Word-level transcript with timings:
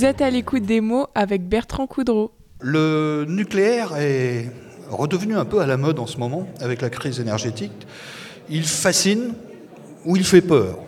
Vous 0.00 0.06
êtes 0.06 0.22
à 0.22 0.30
l'écoute 0.30 0.62
des 0.62 0.80
mots 0.80 1.08
avec 1.14 1.46
Bertrand 1.46 1.86
Coudreau. 1.86 2.32
Le 2.62 3.26
nucléaire 3.28 3.98
est 3.98 4.50
redevenu 4.88 5.36
un 5.36 5.44
peu 5.44 5.60
à 5.60 5.66
la 5.66 5.76
mode 5.76 5.98
en 5.98 6.06
ce 6.06 6.16
moment 6.16 6.48
avec 6.62 6.80
la 6.80 6.88
crise 6.88 7.20
énergétique. 7.20 7.86
Il 8.48 8.64
fascine 8.64 9.34
ou 10.06 10.16
il 10.16 10.24
fait 10.24 10.40
peur. 10.40 10.78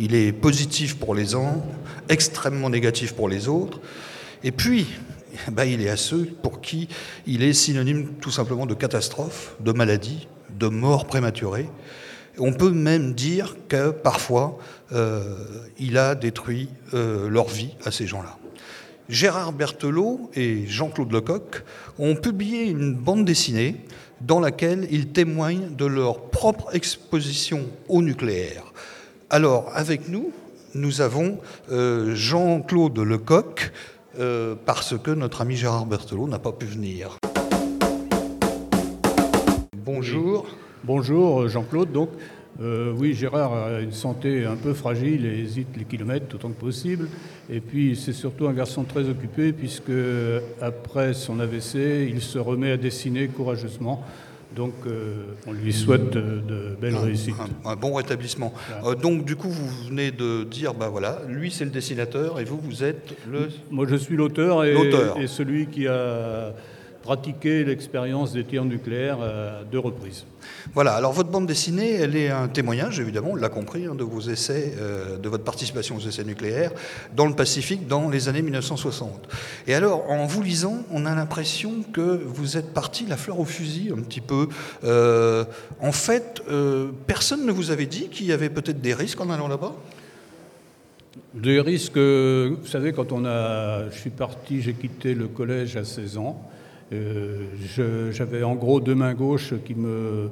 Il 0.00 0.16
est 0.16 0.32
positif 0.32 0.98
pour 0.98 1.14
les 1.14 1.36
uns, 1.36 1.62
extrêmement 2.08 2.68
négatif 2.68 3.12
pour 3.12 3.28
les 3.28 3.46
autres. 3.46 3.78
Et 4.42 4.50
puis, 4.50 4.88
bah, 5.52 5.64
il 5.64 5.80
est 5.80 5.88
à 5.88 5.96
ceux 5.96 6.24
pour 6.42 6.60
qui 6.60 6.88
il 7.24 7.44
est 7.44 7.52
synonyme 7.52 8.14
tout 8.20 8.32
simplement 8.32 8.66
de 8.66 8.74
catastrophe, 8.74 9.54
de 9.60 9.70
maladie, 9.70 10.26
de 10.50 10.66
mort 10.66 11.06
prématurée. 11.06 11.68
On 12.36 12.52
peut 12.52 12.72
même 12.72 13.14
dire 13.14 13.54
que 13.68 13.90
parfois, 13.90 14.58
euh, 14.90 15.36
il 15.78 15.96
a 15.98 16.16
détruit 16.16 16.68
euh, 16.94 17.28
leur 17.28 17.46
vie 17.46 17.76
à 17.84 17.92
ces 17.92 18.08
gens-là. 18.08 18.36
Gérard 19.08 19.52
Berthelot 19.52 20.30
et 20.34 20.66
Jean-Claude 20.66 21.12
Lecoq 21.12 21.64
ont 21.98 22.16
publié 22.16 22.66
une 22.66 22.94
bande 22.94 23.24
dessinée 23.24 23.76
dans 24.20 24.40
laquelle 24.40 24.88
ils 24.90 25.08
témoignent 25.08 25.74
de 25.76 25.86
leur 25.86 26.22
propre 26.30 26.74
exposition 26.74 27.66
au 27.88 28.02
nucléaire. 28.02 28.64
Alors, 29.30 29.70
avec 29.74 30.08
nous, 30.08 30.32
nous 30.74 31.00
avons 31.00 31.38
euh, 31.70 32.14
Jean-Claude 32.14 32.98
Lecoq, 32.98 33.72
parce 34.64 34.96
que 34.96 35.10
notre 35.10 35.42
ami 35.42 35.56
Gérard 35.56 35.84
Berthelot 35.84 36.26
n'a 36.26 36.38
pas 36.38 36.52
pu 36.52 36.64
venir. 36.64 37.18
Bonjour. 39.76 40.46
Bonjour 40.84 41.48
Jean-Claude. 41.48 41.92
Donc, 41.92 42.08
euh, 42.62 42.92
oui, 42.96 43.12
Gérard 43.12 43.52
a 43.52 43.80
une 43.80 43.92
santé 43.92 44.44
un 44.46 44.56
peu 44.56 44.72
fragile 44.72 45.26
et 45.26 45.40
hésite 45.40 45.68
les 45.76 45.84
kilomètres 45.84 46.34
autant 46.34 46.48
que 46.48 46.60
possible. 46.60 47.08
Et 47.50 47.60
puis, 47.60 47.96
c'est 47.96 48.12
surtout 48.12 48.46
un 48.46 48.52
garçon 48.52 48.84
très 48.84 49.08
occupé, 49.08 49.52
puisque 49.52 49.92
après 50.60 51.12
son 51.12 51.38
AVC, 51.40 52.08
il 52.08 52.22
se 52.22 52.38
remet 52.38 52.72
à 52.72 52.76
dessiner 52.76 53.28
courageusement. 53.28 54.02
Donc, 54.54 54.72
euh, 54.86 55.34
on 55.46 55.52
lui 55.52 55.72
souhaite 55.72 56.10
de, 56.10 56.76
belles 56.80 56.96
réussites. 56.96 57.34
Un, 57.64 57.76
bon 57.76 57.92
rétablissement. 57.92 58.54
Euh, 58.84 58.94
donc, 58.94 59.26
du 59.26 59.36
coup, 59.36 59.50
vous 59.50 59.68
venez 59.88 60.10
de 60.10 60.44
dire, 60.44 60.72
ben 60.72 60.88
voilà, 60.88 61.20
lui, 61.28 61.50
c'est 61.50 61.66
le 61.66 61.70
dessinateur, 61.70 62.40
et 62.40 62.44
vous, 62.44 62.58
vous 62.58 62.82
êtes 62.82 63.14
le... 63.30 63.50
Moi, 63.70 63.86
je 63.86 63.96
suis 63.96 64.16
l'auteur 64.16 64.64
et, 64.64 64.74
et 65.20 65.26
celui 65.26 65.66
qui 65.66 65.86
a 65.86 66.54
pratiquer 67.06 67.62
l'expérience 67.62 68.32
des 68.32 68.44
tirs 68.44 68.64
nucléaires 68.64 69.20
à 69.20 69.62
deux 69.62 69.78
reprises. 69.78 70.24
Voilà, 70.74 70.94
alors 70.94 71.12
votre 71.12 71.30
bande 71.30 71.46
dessinée, 71.46 71.92
elle 71.92 72.16
est 72.16 72.30
un 72.30 72.48
témoignage, 72.48 72.98
évidemment, 72.98 73.30
on 73.32 73.36
l'a 73.36 73.48
compris, 73.48 73.86
hein, 73.86 73.94
de 73.94 74.02
vos 74.02 74.20
essais, 74.20 74.74
euh, 74.78 75.16
de 75.16 75.28
votre 75.28 75.44
participation 75.44 75.96
aux 75.96 76.00
essais 76.00 76.24
nucléaires 76.24 76.72
dans 77.14 77.26
le 77.26 77.34
Pacifique 77.34 77.86
dans 77.86 78.08
les 78.08 78.28
années 78.28 78.42
1960. 78.42 79.28
Et 79.68 79.74
alors, 79.74 80.10
en 80.10 80.26
vous 80.26 80.42
lisant, 80.42 80.78
on 80.90 81.06
a 81.06 81.14
l'impression 81.14 81.84
que 81.92 82.20
vous 82.24 82.56
êtes 82.56 82.74
parti 82.74 83.06
la 83.06 83.16
fleur 83.16 83.38
au 83.38 83.44
fusil 83.44 83.92
un 83.96 84.02
petit 84.02 84.20
peu. 84.20 84.48
Euh, 84.82 85.44
en 85.80 85.92
fait, 85.92 86.42
euh, 86.50 86.90
personne 87.06 87.46
ne 87.46 87.52
vous 87.52 87.70
avait 87.70 87.86
dit 87.86 88.08
qu'il 88.08 88.26
y 88.26 88.32
avait 88.32 88.50
peut-être 88.50 88.80
des 88.80 88.94
risques 88.94 89.20
en 89.20 89.30
allant 89.30 89.46
là-bas? 89.46 89.74
Des 91.34 91.60
risques, 91.60 91.98
vous 91.98 92.66
savez, 92.66 92.92
quand 92.92 93.12
on 93.12 93.24
a, 93.24 93.88
je 93.90 93.96
suis 93.96 94.10
parti, 94.10 94.60
j'ai 94.60 94.74
quitté 94.74 95.14
le 95.14 95.28
collège 95.28 95.76
à 95.76 95.84
16 95.84 96.18
ans. 96.18 96.42
Euh, 96.92 98.12
j'avais 98.12 98.42
en 98.42 98.54
gros 98.54 98.80
deux 98.80 98.94
mains 98.94 99.14
gauches 99.14 99.54
qui 99.64 99.74
me, 99.74 100.30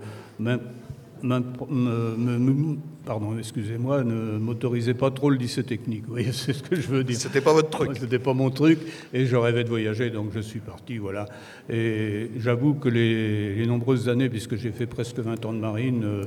pardon, 3.05 3.37
excusez-moi, 3.39 4.05
ne 4.05 4.39
m'autorisaient 4.39 4.95
pas 4.95 5.11
trop 5.11 5.31
le 5.31 5.37
lycée 5.37 5.65
technique. 5.65 6.05
Vous 6.07 6.13
voyez, 6.13 6.33
c'est 6.33 6.53
ce 6.53 6.63
que 6.63 6.77
je 6.77 6.89
veux 6.89 7.05
dire. 7.05 7.17
C'était 7.17 7.41
pas 7.41 7.53
votre 7.53 7.71
truc. 7.71 7.91
C'était 7.99 8.19
pas 8.19 8.35
mon 8.35 8.51
truc, 8.51 8.79
et 9.13 9.27
je 9.27 9.37
rêvais 9.37 9.65
de 9.65 9.69
voyager, 9.69 10.11
donc 10.11 10.31
je 10.33 10.41
suis 10.41 10.61
parti, 10.61 10.99
voilà. 10.99 11.27
Et 11.69 12.31
j'avoue 12.39 12.75
que 12.75 12.89
les, 12.89 13.67
nombreuses 13.67 14.09
années, 14.09 14.29
puisque 14.29 14.57
j'ai 14.57 14.71
fait 14.71 14.87
presque 14.87 15.19
20 15.19 15.45
ans 15.47 15.53
de 15.53 15.59
marine, 15.59 16.05
euh, 16.05 16.25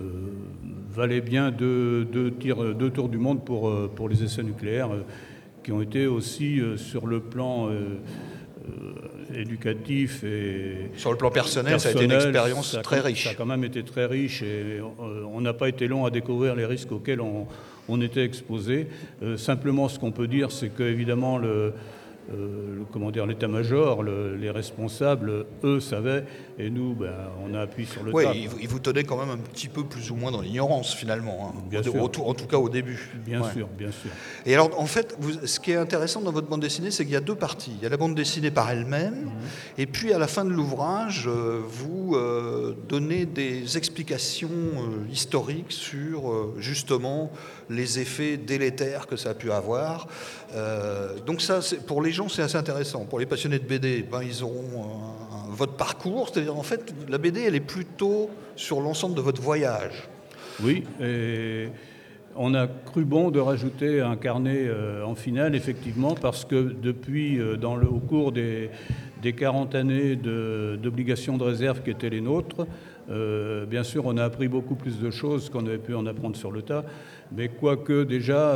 euh, 0.00 0.02
valaient 0.90 1.20
bien 1.20 1.50
deux, 1.50 2.04
deux, 2.04 2.32
tirs, 2.32 2.74
deux 2.74 2.90
tours 2.90 3.08
du 3.08 3.18
monde 3.18 3.44
pour, 3.44 3.72
pour 3.90 4.08
les 4.08 4.24
essais 4.24 4.42
nucléaires, 4.42 4.90
qui 5.62 5.72
ont 5.72 5.82
été 5.82 6.06
aussi 6.06 6.60
sur 6.76 7.06
le 7.06 7.20
plan 7.20 7.68
éducatif 9.34 10.24
et 10.24 10.90
sur 10.96 11.10
le 11.10 11.16
plan 11.16 11.30
personnel, 11.30 11.80
ça 11.80 11.90
a 11.90 11.92
été 11.92 12.04
une 12.04 12.12
expérience 12.12 12.78
très 12.82 13.00
riche. 13.00 13.24
Ça 13.24 13.30
a 13.30 13.34
quand 13.34 13.46
même 13.46 13.64
été 13.64 13.82
très 13.82 14.06
riche 14.06 14.42
et 14.42 14.78
euh, 14.80 15.24
on 15.32 15.40
n'a 15.40 15.52
pas 15.52 15.68
été 15.68 15.88
long 15.88 16.04
à 16.04 16.10
découvrir 16.10 16.54
les 16.54 16.66
risques 16.66 16.92
auxquels 16.92 17.20
on, 17.20 17.46
était 18.00 18.24
exposé. 18.24 18.86
Euh, 19.22 19.36
simplement, 19.36 19.88
ce 19.88 19.98
qu'on 19.98 20.12
peut 20.12 20.28
dire, 20.28 20.52
c'est 20.52 20.68
qu'évidemment 20.68 21.38
le 21.38 21.72
euh, 22.32 22.84
comment 22.92 23.10
dire, 23.10 23.26
l'état-major, 23.26 24.04
les 24.04 24.50
responsables, 24.50 25.46
eux, 25.64 25.80
savaient, 25.80 26.24
et 26.60 26.70
nous, 26.70 26.94
ben, 26.94 27.14
on 27.42 27.54
a 27.54 27.62
appuyé 27.62 27.88
sur 27.88 28.02
le 28.02 28.12
Oui, 28.12 28.24
ils 28.60 28.68
vous 28.68 28.78
tenaient 28.78 29.04
quand 29.04 29.16
même 29.16 29.30
un 29.30 29.38
petit 29.38 29.68
peu 29.68 29.84
plus 29.84 30.10
ou 30.10 30.16
moins 30.16 30.30
dans 30.30 30.40
l'ignorance, 30.40 30.94
finalement, 30.94 31.54
hein. 31.56 31.62
bien 31.70 31.82
sûr. 31.82 31.94
en 32.02 32.08
tout 32.08 32.46
cas 32.46 32.58
au 32.58 32.68
début. 32.68 33.10
Bien 33.24 33.42
sûr, 33.50 33.66
bien 33.68 33.90
sûr. 33.90 34.10
Et 34.44 34.54
alors, 34.54 34.78
en 34.78 34.86
fait, 34.86 35.16
ce 35.44 35.58
qui 35.58 35.72
est 35.72 35.76
intéressant 35.76 36.20
dans 36.20 36.32
votre 36.32 36.48
bande 36.48 36.60
dessinée, 36.60 36.90
c'est 36.90 37.04
qu'il 37.04 37.14
y 37.14 37.16
a 37.16 37.20
deux 37.20 37.34
parties. 37.34 37.72
Il 37.78 37.82
y 37.82 37.86
a 37.86 37.88
la 37.88 37.96
bande 37.96 38.14
dessinée 38.14 38.50
par 38.50 38.70
elle-même, 38.70 39.14
mhm. 39.14 39.30
et 39.78 39.86
puis 39.86 40.12
à 40.12 40.18
la 40.18 40.26
fin 40.26 40.44
de 40.44 40.50
l'ouvrage, 40.50 41.26
euh, 41.26 41.62
vous 41.66 42.14
euh, 42.14 42.74
donnez 42.88 43.24
des 43.26 43.76
explications 43.76 44.50
historiques 45.10 45.72
sur, 45.72 46.54
justement, 46.58 47.30
les 47.68 48.00
effets 48.00 48.36
délétères 48.36 49.06
que 49.06 49.16
ça 49.16 49.30
a 49.30 49.34
pu 49.34 49.50
avoir. 49.50 50.08
donc 51.26 51.40
ça, 51.40 51.60
pour 51.86 52.02
les 52.02 52.12
gens, 52.12 52.28
c'est 52.28 52.42
assez 52.42 52.56
intéressant. 52.56 53.04
Pour 53.04 53.18
les 53.18 53.26
passionnés 53.26 53.58
de 53.58 53.64
BD, 53.66 54.02
ben, 54.02 54.22
ils 54.22 54.42
auront 54.42 54.84
votre 55.50 55.74
parcours. 55.74 56.28
C'est-à-dire, 56.28 56.56
en 56.56 56.62
fait, 56.62 56.94
la 57.08 57.18
BD, 57.18 57.42
elle 57.42 57.54
est 57.54 57.60
plutôt 57.60 58.30
sur 58.56 58.80
l'ensemble 58.80 59.14
de 59.14 59.20
votre 59.20 59.42
voyage. 59.42 60.08
Oui, 60.62 60.84
et 61.00 61.68
on 62.36 62.54
a 62.54 62.66
cru 62.66 63.04
bon 63.04 63.30
de 63.30 63.40
rajouter 63.40 64.00
un 64.00 64.16
carnet 64.16 64.66
euh, 64.66 65.04
en 65.04 65.14
finale, 65.14 65.54
effectivement, 65.54 66.14
parce 66.14 66.44
que 66.44 66.74
depuis, 66.80 67.38
euh, 67.38 67.56
au 67.90 67.98
cours 67.98 68.32
des, 68.32 68.70
des 69.22 69.32
40 69.32 69.74
années 69.74 70.16
d'obligations 70.16 71.36
de, 71.36 71.44
réserve 71.44 71.82
qui 71.82 71.90
étaient 71.90 72.10
les 72.10 72.20
nôtres, 72.20 72.66
euh, 73.10 73.66
bien 73.66 73.82
sûr, 73.82 74.06
on 74.06 74.16
a 74.16 74.24
appris 74.24 74.48
beaucoup 74.48 74.76
plus 74.76 75.00
de 75.00 75.10
choses 75.10 75.50
qu'on 75.50 75.66
avait 75.66 75.78
pu 75.78 75.94
en 75.94 76.06
apprendre 76.06 76.36
sur 76.36 76.52
le 76.52 76.62
tas, 76.62 76.84
mais 77.34 77.48
quoique 77.48 78.04
déjà 78.04 78.54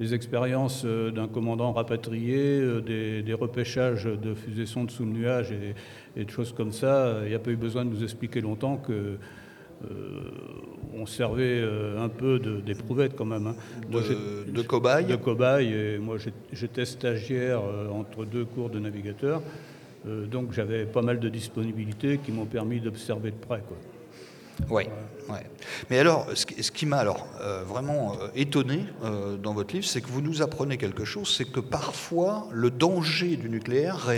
les 0.00 0.14
expériences 0.14 0.82
euh, 0.84 1.10
d'un 1.10 1.28
commandant 1.28 1.72
rapatrié, 1.72 2.36
euh, 2.36 2.80
des, 3.22 3.34
repêchages 3.34 4.04
de 4.04 4.34
fusées 4.34 4.66
sondes 4.66 4.90
sous 4.90 5.04
le 5.04 5.10
nuage 5.10 5.52
et, 6.16 6.24
de 6.24 6.30
choses 6.30 6.52
comme 6.52 6.72
ça. 6.72 7.20
Il 7.22 7.28
n'y 7.28 7.34
a 7.34 7.38
pas 7.38 7.50
eu 7.50 7.56
besoin 7.56 7.84
de 7.84 7.90
nous 7.90 8.02
expliquer 8.02 8.40
longtemps 8.40 8.76
que 8.76 8.92
euh, 8.92 9.86
on 10.96 11.06
servait 11.06 11.62
un 11.98 12.08
peu 12.08 12.38
d'éprouvettes 12.64 13.16
quand 13.16 13.24
même. 13.24 13.48
Hein. 13.48 13.56
de, 13.90 14.50
de 14.50 14.62
cobaye 14.62 15.04
De 15.04 15.16
cobaye. 15.16 15.72
Et 15.72 15.98
moi, 15.98 16.16
j'étais 16.52 16.84
stagiaire 16.84 17.60
entre 17.92 18.24
deux 18.24 18.44
cours 18.44 18.70
de 18.70 18.78
navigateur. 18.78 19.42
donc 20.06 20.52
j'avais 20.52 20.86
pas 20.86 21.02
mal 21.02 21.18
de 21.18 21.28
disponibilités 21.28 22.18
qui 22.18 22.30
m'ont 22.30 22.46
permis 22.46 22.80
d'observer 22.80 23.32
de 23.32 23.36
près. 23.36 23.62
Quoi. 23.66 23.76
Oui. 24.68 24.84
Mais 25.90 25.98
alors, 25.98 26.26
ce 26.34 26.70
qui, 26.70 26.86
m'a 26.86 26.98
alors 26.98 27.26
euh, 27.40 27.62
vraiment 27.66 28.12
euh, 28.12 28.28
étonné 28.34 28.84
euh, 29.02 29.36
dans 29.36 29.54
votre 29.54 29.74
livre, 29.74 29.86
c'est 29.86 30.00
que 30.00 30.08
vous 30.08 30.20
nous 30.20 30.42
apprenez 30.42 30.76
quelque 30.76 31.04
chose, 31.04 31.34
c'est 31.34 31.50
que 31.50 31.60
parfois 31.60 32.48
le 32.52 32.70
danger 32.70 33.36
du 33.36 33.48
nucléaire, 33.48 34.12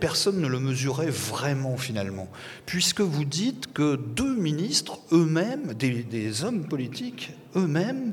personne 0.00 0.40
ne 0.40 0.46
le 0.46 0.60
mesurait 0.60 1.10
vraiment 1.10 1.76
finalement, 1.76 2.28
puisque 2.66 3.00
vous 3.00 3.24
dites 3.24 3.72
que 3.72 3.96
deux 3.96 4.34
ministres 4.34 4.98
eux-mêmes, 5.12 5.74
des 5.74 6.44
hommes 6.44 6.66
politiques 6.66 7.32
eux-mêmes, 7.56 8.12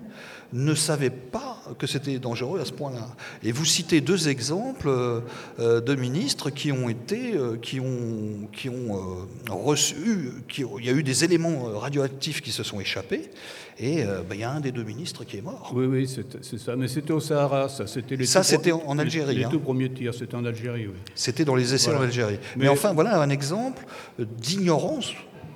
ne 0.53 0.73
savaient 0.73 1.09
pas 1.09 1.61
que 1.77 1.87
c'était 1.87 2.19
dangereux 2.19 2.59
à 2.59 2.65
ce 2.65 2.71
point-là. 2.71 3.07
Et 3.43 3.51
vous 3.51 3.65
citez 3.65 4.01
deux 4.01 4.29
exemples 4.29 4.89
euh, 4.89 5.81
de 5.81 5.95
ministres 5.95 6.49
qui 6.49 6.71
ont 6.71 6.89
été, 6.89 7.35
euh, 7.35 7.57
qui 7.57 7.79
ont, 7.79 8.47
qui 8.53 8.69
ont 8.69 8.95
euh, 8.95 9.51
reçu, 9.51 10.31
qui, 10.47 10.63
il 10.79 10.85
y 10.85 10.89
a 10.89 10.93
eu 10.93 11.03
des 11.03 11.23
éléments 11.23 11.79
radioactifs 11.79 12.41
qui 12.41 12.51
se 12.51 12.63
sont 12.63 12.79
échappés, 12.79 13.29
et 13.77 14.03
ben, 14.05 14.35
il 14.35 14.39
y 14.39 14.43
a 14.43 14.51
un 14.51 14.61
des 14.61 14.71
deux 14.71 14.83
ministres 14.83 15.25
qui 15.25 15.37
est 15.37 15.41
mort. 15.41 15.73
Oui, 15.75 15.85
oui, 15.85 16.07
c'est 16.07 16.57
ça. 16.57 16.77
Mais 16.77 16.87
c'était 16.87 17.11
au 17.11 17.19
Sahara, 17.19 17.67
ça. 17.67 17.87
C'était 17.87 18.23
ça, 18.23 18.41
c'était 18.41 18.71
en 18.71 18.97
Algérie. 18.97 19.35
Les, 19.35 19.43
hein. 19.43 19.49
tout 19.51 19.59
premiers 19.59 19.91
tirs, 19.91 20.13
c'était 20.13 20.35
en 20.35 20.45
Algérie, 20.45 20.87
oui. 20.87 20.93
C'était 21.13 21.43
dans 21.43 21.55
les 21.55 21.73
essais 21.73 21.93
en 21.93 22.01
Algérie. 22.01 22.39
Mais, 22.55 22.69
enfin, 22.69 22.93
voilà 22.93 23.21
un 23.21 23.29
exemple 23.29 23.85
d'ignorance 24.17 25.11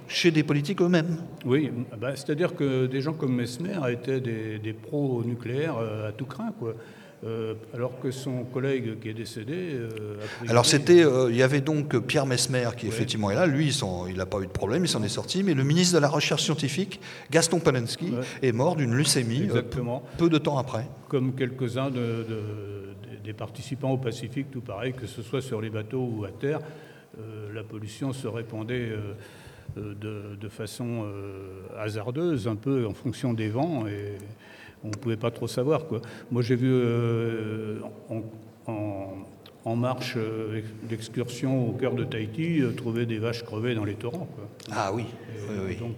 chez 0.09 0.31
des 0.31 0.43
politiques 0.43 0.81
eux-mêmes. 0.81 1.17
Oui, 1.45 1.71
bah, 1.97 2.15
c'est-à-dire 2.15 2.55
que 2.55 2.87
des 2.87 2.99
gens 2.99 3.13
comme 3.13 3.35
Mesmer 3.35 3.77
étaient 3.89 4.19
des, 4.19 4.59
des 4.59 4.73
pros 4.73 5.23
nucléaires 5.23 5.77
euh, 5.77 6.09
à 6.09 6.11
tout 6.11 6.25
craint. 6.25 6.51
Quoi. 6.59 6.73
euh, 7.25 7.53
alors 7.73 7.99
que 7.99 8.11
son 8.11 8.43
collègue 8.45 8.99
qui 8.99 9.09
est 9.09 9.13
décédé. 9.13 9.53
Euh, 9.55 10.15
alors 10.47 10.65
c'était, 10.65 11.03
il 11.29 11.35
y 11.35 11.43
avait 11.43 11.61
donc 11.61 11.97
Pierre 11.99 12.25
Mesmer 12.25 12.69
qui 12.77 12.87
effectivement 12.87 13.29
est 13.29 13.35
là. 13.35 13.45
Lui, 13.45 13.77
il 14.09 14.17
n'a 14.17 14.25
pas 14.25 14.39
eu 14.39 14.47
de 14.47 14.51
problème, 14.51 14.85
il 14.85 14.87
s'en 14.87 15.03
est 15.03 15.09
sorti. 15.09 15.43
Mais 15.43 15.53
le 15.53 15.63
ministre 15.63 15.95
de 15.95 15.99
la 16.01 16.07
Recherche 16.07 16.43
scientifique, 16.43 16.99
Gaston 17.29 17.59
Palensky, 17.59 18.13
est 18.41 18.51
mort 18.51 18.75
d'une 18.75 18.93
leucémie 18.93 19.43
Exactement. 19.43 20.03
peu 20.17 20.29
de 20.29 20.37
temps 20.37 20.57
après. 20.57 20.87
Comme 21.07 21.35
quelques-uns 21.35 21.91
des 21.91 23.33
participants 23.33 23.91
au 23.91 23.97
Pacifique, 23.97 24.49
tout 24.51 24.61
pareil, 24.61 24.93
que 24.93 25.05
ce 25.05 25.21
soit 25.21 25.41
sur 25.41 25.61
les 25.61 25.69
bateaux 25.69 26.09
ou 26.11 26.25
à 26.25 26.31
terre, 26.31 26.59
la 27.53 27.63
pollution 27.63 28.13
se 28.13 28.27
répandait 28.27 28.93
de, 29.79 30.49
façon 30.49 31.05
hasardeuse, 31.77 32.47
un 32.47 32.55
peu 32.55 32.85
en 32.85 32.93
fonction 32.93 33.33
des 33.33 33.49
vents. 33.49 33.87
Et, 33.87 34.17
on 34.83 34.87
ne 34.89 34.93
pouvait 34.93 35.17
pas 35.17 35.31
trop 35.31 35.47
savoir. 35.47 35.85
Quoi. 35.85 36.01
Moi, 36.31 36.41
j'ai 36.41 36.55
vu 36.55 36.71
euh, 36.71 37.79
en, 39.65 39.75
marche 39.75 40.15
euh, 40.17 40.61
d'excursion 40.83 41.69
au 41.69 41.73
cœur 41.73 41.93
de 41.93 42.03
Tahiti 42.03 42.61
euh, 42.61 42.71
trouver 42.71 43.05
des 43.05 43.19
vaches 43.19 43.43
crevées 43.43 43.75
dans 43.75 43.83
les 43.83 43.95
torrents. 43.95 44.27
Ah 44.71 44.91
oui. 44.93 45.05
Donc, 45.79 45.97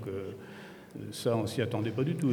ça, 1.12 1.36
on 1.36 1.48
s'y 1.48 1.62
attendait 1.62 1.92
pas 1.92 2.04
du 2.04 2.16
tout. 2.16 2.31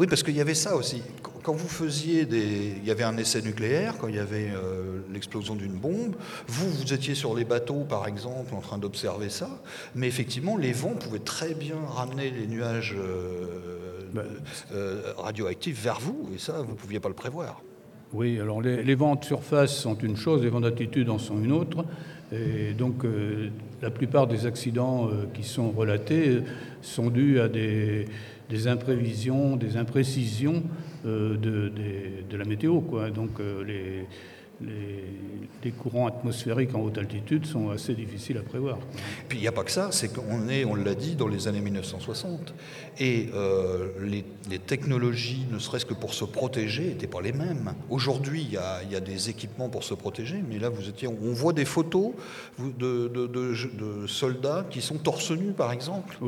Oui, 0.00 0.06
parce 0.08 0.24
qu'il 0.24 0.34
y 0.34 0.40
avait 0.40 0.54
ça 0.54 0.74
aussi. 0.74 1.00
Quand 1.44 1.52
vous 1.52 1.68
faisiez 1.68 2.26
des. 2.26 2.74
Il 2.78 2.84
y 2.84 2.90
avait 2.90 3.04
un 3.04 3.16
essai 3.16 3.42
nucléaire, 3.42 3.94
quand 3.98 4.08
il 4.08 4.16
y 4.16 4.18
avait 4.18 4.48
l'explosion 5.12 5.54
d'une 5.54 5.74
bombe, 5.74 6.16
vous, 6.48 6.68
vous 6.70 6.92
étiez 6.92 7.14
sur 7.14 7.36
les 7.36 7.44
bateaux, 7.44 7.84
par 7.88 8.08
exemple, 8.08 8.52
en 8.54 8.60
train 8.60 8.78
d'observer 8.78 9.30
ça, 9.30 9.48
mais 9.94 10.08
effectivement, 10.08 10.56
les 10.56 10.72
vents 10.72 10.94
pouvaient 10.94 11.18
très 11.18 11.54
bien 11.54 11.76
ramener 11.88 12.30
les 12.30 12.46
nuages 12.46 12.96
bah, 14.12 14.24
euh, 14.72 15.12
radioactifs 15.18 15.80
vers 15.80 16.00
vous, 16.00 16.28
et 16.34 16.38
ça, 16.38 16.62
vous 16.62 16.72
ne 16.72 16.76
pouviez 16.76 17.00
pas 17.00 17.08
le 17.08 17.14
prévoir. 17.14 17.62
Oui, 18.12 18.40
alors 18.40 18.60
les, 18.60 18.94
vents 18.96 19.14
de 19.14 19.24
surface 19.24 19.76
sont 19.76 19.96
une 19.96 20.16
chose, 20.16 20.42
les 20.42 20.48
vents 20.48 20.60
d'altitude 20.60 21.08
en 21.10 21.18
sont 21.18 21.38
une 21.40 21.52
autre. 21.52 21.84
Et 22.32 22.72
donc 22.74 23.04
euh, 23.04 23.48
la 23.82 23.90
plupart 23.90 24.26
des 24.26 24.46
accidents 24.46 25.08
euh, 25.08 25.26
qui 25.34 25.42
sont 25.42 25.70
relatés 25.70 26.38
sont 26.82 27.10
dus 27.10 27.40
à 27.40 27.48
des, 27.48 28.06
imprévisions, 28.66 29.56
des 29.56 29.76
imprécisions 29.76 30.62
de, 31.04 31.36
de, 31.36 32.36
la 32.36 32.44
météo. 32.44 32.80
Quoi. 32.80 33.10
Donc 33.10 33.38
les, 33.66 34.06
les, 34.60 35.70
courants 35.72 36.06
atmosphériques 36.06 36.74
en 36.74 36.80
haute 36.80 36.98
altitude 36.98 37.46
sont 37.46 37.70
assez 37.70 37.94
difficiles 37.94 38.38
à 38.38 38.42
prévoir. 38.42 38.78
Puis 39.28 39.38
il 39.38 39.40
n'y 39.40 39.48
a 39.48 39.52
pas 39.52 39.62
que 39.62 39.70
ça, 39.70 39.90
c'est 39.92 40.12
qu'on 40.12 40.48
est, 40.48 40.64
on 40.64 40.74
l'a 40.74 40.94
dit, 40.94 41.14
dans 41.14 41.28
les 41.28 41.48
années 41.48 41.60
1960. 41.60 42.54
Et 42.98 43.28
euh, 43.34 43.88
les, 44.02 44.24
technologies, 44.58 45.46
ne 45.50 45.58
serait-ce 45.58 45.86
que 45.86 45.94
pour 45.94 46.12
se 46.12 46.24
protéger, 46.24 46.88
n'étaient 46.88 47.06
pas 47.06 47.20
les 47.20 47.32
mêmes. 47.32 47.72
Aujourd'hui, 47.88 48.42
il 48.42 48.52
y, 48.52 48.96
a, 48.96 49.00
des 49.00 49.30
équipements 49.30 49.68
pour 49.68 49.84
se 49.84 49.94
protéger, 49.94 50.42
mais 50.48 50.58
là, 50.58 50.68
vous 50.68 50.88
étiez, 50.88 51.08
on 51.08 51.32
voit 51.32 51.52
des 51.52 51.64
photos 51.64 52.12
de, 52.58 53.08
de, 53.08 54.06
soldats 54.06 54.66
qui 54.70 54.80
sont 54.80 54.98
torse 54.98 55.30
nus, 55.30 55.52
par 55.52 55.72
exemple, 55.72 56.18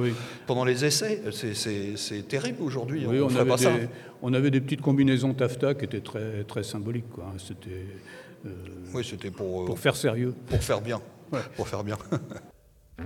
pendant 0.46 0.64
les 0.64 0.85
essais. 0.85 1.23
C'est 1.32 2.28
terrible 2.28 2.62
aujourd'hui. 2.62 3.05
Oui, 3.06 3.20
on, 3.20 3.28
des, 3.28 3.88
on, 4.23 4.32
avait 4.32 4.50
des, 4.50 4.61
petites 4.61 4.82
combinaisons 4.82 5.35
taffetas 5.35 5.75
qui 5.75 5.85
étaient 5.85 6.00
très, 6.00 6.44
très 6.44 6.62
symboliques. 6.62 7.05
C'était 7.38 7.87
oui, 8.94 9.05
c'était 9.05 9.31
pour, 9.31 9.62
euh, 9.62 9.67
pour 9.67 9.79
faire 9.79 9.97
sérieux. 9.97 10.35
Pour 10.49 10.62
faire 10.62 10.81
bien. 10.81 11.00
Pour 11.56 11.69
faire 11.69 11.85
bien. 11.85 11.97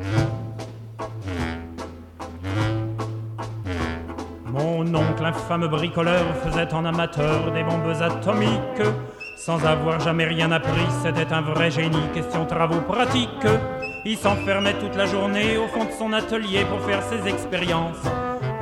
Mon 4.47 4.95
oncle, 4.95 5.25
infâme 5.25 5.67
bricoleur, 5.69 6.25
faisait 6.37 6.73
en 6.73 6.85
amateur 6.85 7.53
des 7.53 7.63
bombes 7.63 7.95
atomiques. 8.01 8.83
Sans 9.37 9.63
avoir 9.65 10.01
jamais 10.01 10.25
rien 10.25 10.51
appris, 10.51 10.87
c'était 11.05 11.33
un 11.33 11.43
vrai 11.43 11.71
génie, 11.71 12.09
question 12.15 12.47
travaux 12.47 12.81
pratiques. 12.81 13.47
Il 14.05 14.17
s'enfermait 14.17 14.79
toute 14.79 14.97
la 14.97 15.07
journée 15.07 15.59
au 15.59 15.69
fond 15.69 15.85
de 15.85 15.91
son 15.91 16.13
atelier 16.13 16.65
pour 16.65 16.81
faire 16.81 17.03
ses 17.03 17.29
expériences. 17.29 18.03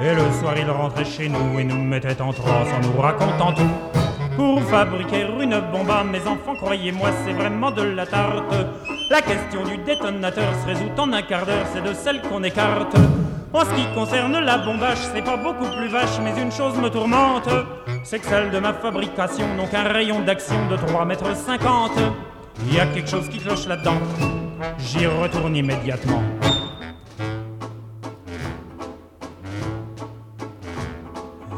Et 0.01 0.15
le 0.15 0.31
soir, 0.41 0.55
il 0.59 0.69
rentrait 0.69 1.05
chez 1.05 1.29
nous 1.29 1.59
et 1.59 1.65
nous 1.65 1.83
mettait 1.83 2.21
en 2.21 2.33
transe 2.33 2.69
en 2.73 2.81
nous 2.81 3.01
racontant 3.01 3.53
tout. 3.53 3.71
Pour 4.37 4.61
fabriquer 4.63 5.27
une 5.41 5.61
bombe 5.73 5.91
à 5.91 6.03
mes 6.03 6.21
enfants, 6.27 6.57
croyez-moi, 6.57 7.11
c'est 7.25 7.33
vraiment 7.33 7.71
de 7.71 7.83
la 7.83 8.05
tarte. 8.05 8.55
La 9.11 9.21
question 9.21 9.63
du 9.65 9.77
détonateur 9.79 10.53
se 10.63 10.67
résout 10.67 10.91
en 10.99 11.13
un 11.13 11.23
quart 11.23 11.47
d'heure, 11.47 11.67
c'est 11.73 11.83
de 11.83 11.93
celle 11.93 12.21
qu'on 12.23 12.43
écarte. 12.43 12.97
En 13.53 13.61
ce 13.61 13.73
qui 13.75 13.87
concerne 13.95 14.37
la 14.41 14.59
bombage, 14.59 14.99
c'est 15.15 15.23
pas 15.23 15.37
beaucoup 15.37 15.71
plus 15.77 15.89
vache, 15.89 16.19
mais 16.25 16.41
une 16.41 16.51
chose 16.51 16.77
me 16.79 16.89
tourmente, 16.89 17.49
c'est 18.03 18.19
que 18.19 18.27
celle 18.27 18.51
de 18.51 18.59
ma 18.59 18.73
fabrication 18.73 19.47
n'ont 19.55 19.69
qu'un 19.69 19.85
rayon 19.85 20.23
d'action 20.23 20.67
de 20.69 20.77
3 20.77 21.05
mètres 21.05 21.37
50. 21.37 21.93
Il 22.67 22.75
y 22.75 22.81
a 22.81 22.87
quelque 22.87 23.09
chose 23.09 23.29
qui 23.29 23.39
cloche 23.39 23.69
là-dedans, 23.69 23.99
j'y 24.79 25.07
retourne 25.07 25.55
immédiatement. 25.55 26.23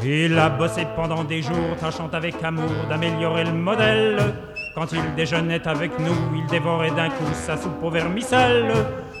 Il 0.03 0.37
a 0.37 0.49
bossé 0.49 0.85
pendant 0.95 1.23
des 1.23 1.41
jours, 1.41 1.75
tâchant 1.79 2.09
avec 2.13 2.35
amour 2.43 2.69
d'améliorer 2.89 3.45
le 3.45 3.51
modèle. 3.51 4.17
Quand 4.75 4.91
il 4.91 5.15
déjeunait 5.15 5.67
avec 5.67 5.97
nous, 5.99 6.15
il 6.35 6.45
dévorait 6.47 6.91
d'un 6.91 7.09
coup 7.09 7.33
sa 7.33 7.57
soupe 7.57 7.81
au 7.81 7.89
vermicelle. 7.89 8.71